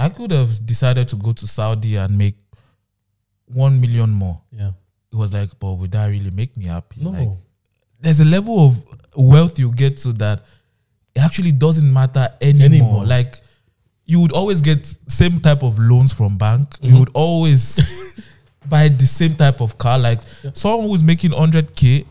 [0.00, 2.36] I could have decided to go to Saudi and make
[3.46, 4.40] one million more.
[4.52, 4.72] Yeah,
[5.12, 7.02] It was like, but would that really make me happy?
[7.02, 7.28] no, Like,
[8.00, 8.84] there's a level of
[9.16, 10.44] wealth you get to that
[11.14, 12.66] it actually doesn't matter anymore.
[12.66, 13.04] Anymore.
[13.04, 13.40] Like
[14.06, 16.70] you would always get same type of loans from bank.
[16.70, 16.86] Mm-hmm.
[16.86, 18.16] You would always
[18.68, 19.98] buy the same type of car.
[19.98, 20.20] Like
[20.54, 22.06] someone who's making 100k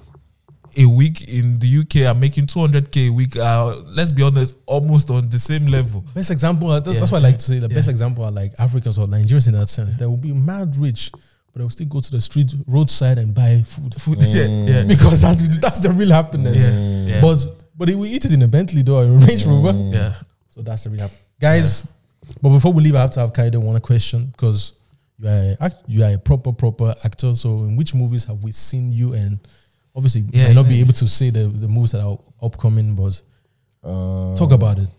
[0.80, 3.36] a week in the UK are making 200k a week.
[3.38, 6.04] Uh, let's be honest, almost on the same level.
[6.14, 6.72] best example.
[6.72, 7.00] uh, That's, Yeah.
[7.02, 7.76] that's why I like to say the Yeah.
[7.76, 9.96] best example are like Africans or Nigerians in that sense.
[9.96, 13.34] They will be mad rich, but they will still go to the street roadside and
[13.34, 13.94] buy food.
[13.96, 14.84] Food, yeah, yeah.
[14.88, 16.70] because that's that's the real happiness.
[16.70, 17.20] Yeah.
[17.22, 17.46] But
[17.78, 19.74] but they will eat it in a Bentley though, or a Range Rover.
[19.74, 20.14] yeah.
[20.52, 21.86] So that's the real hap- guys.
[22.42, 24.74] But before we leave, I have to have Kayode one question because
[25.20, 27.36] you are a, you are a proper proper actor.
[27.36, 29.14] So in which movies have we seen you?
[29.14, 29.40] And
[29.96, 33.22] obviously, Yeah, may not be able to say the the movies that are upcoming, but
[33.84, 34.90] Uh, talk about it.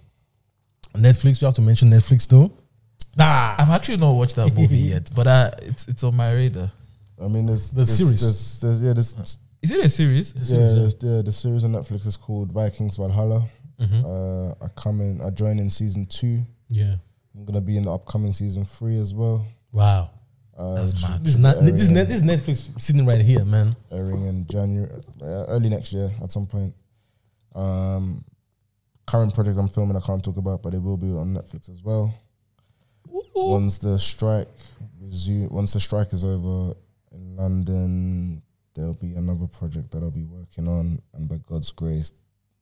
[0.95, 1.41] Netflix.
[1.41, 2.51] You have to mention Netflix though.
[3.17, 6.71] Nah, I've actually not watched that movie yet, but uh, it's it's on my radar.
[7.23, 8.21] I mean, there's The there's, series.
[8.23, 10.33] There's, there's, yeah, there's, Is it a series?
[10.37, 11.11] yeah, series, yeah.
[11.17, 13.47] yeah, the series on Netflix is called Vikings Valhalla.
[13.79, 14.05] Mhm.
[14.05, 16.45] Uh, I come in, I join in season two.
[16.69, 16.97] yeah.
[17.37, 19.47] I'm gonna be in the upcoming season three as well.
[19.73, 20.11] Wow.
[20.61, 21.25] Uh, That's mad.
[21.25, 23.73] This not this is, this Netflix sitting right here, man.
[23.91, 24.91] airing in January,
[25.23, 26.75] uh, early next year at some point.
[27.55, 28.23] Um,
[29.07, 31.83] current project I'm filming, I can't talk about, but it will be on Netflix as
[31.83, 32.15] well.
[33.35, 34.49] Once the strike
[35.01, 36.75] resume, once the strike is over
[37.13, 38.43] in London,
[38.75, 42.13] there'll be another project that I'll be working on, and by God's grace,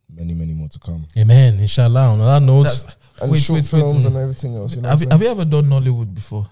[0.09, 1.09] many, many more to come.
[1.19, 1.59] Amen.
[1.59, 2.11] Inshallah.
[2.13, 4.07] On that note, That's- And Wait, short wait, wait, films mm.
[4.07, 4.77] and everything else.
[4.77, 6.47] You know have, what you, I'm have you ever done Nollywood before?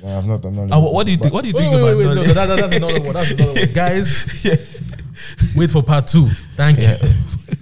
[0.00, 0.12] Saying?
[0.12, 1.32] No, I've not done none Uh, what, what do you think?
[1.34, 2.34] What do you wait, think wait, about wait, wait, no, Nollywood?
[2.34, 3.12] that, that's another one.
[3.12, 3.72] That's another one.
[3.74, 4.46] Guys,
[5.56, 6.28] wait for part two.
[6.56, 6.98] Thank Yeah.
[7.02, 7.08] you.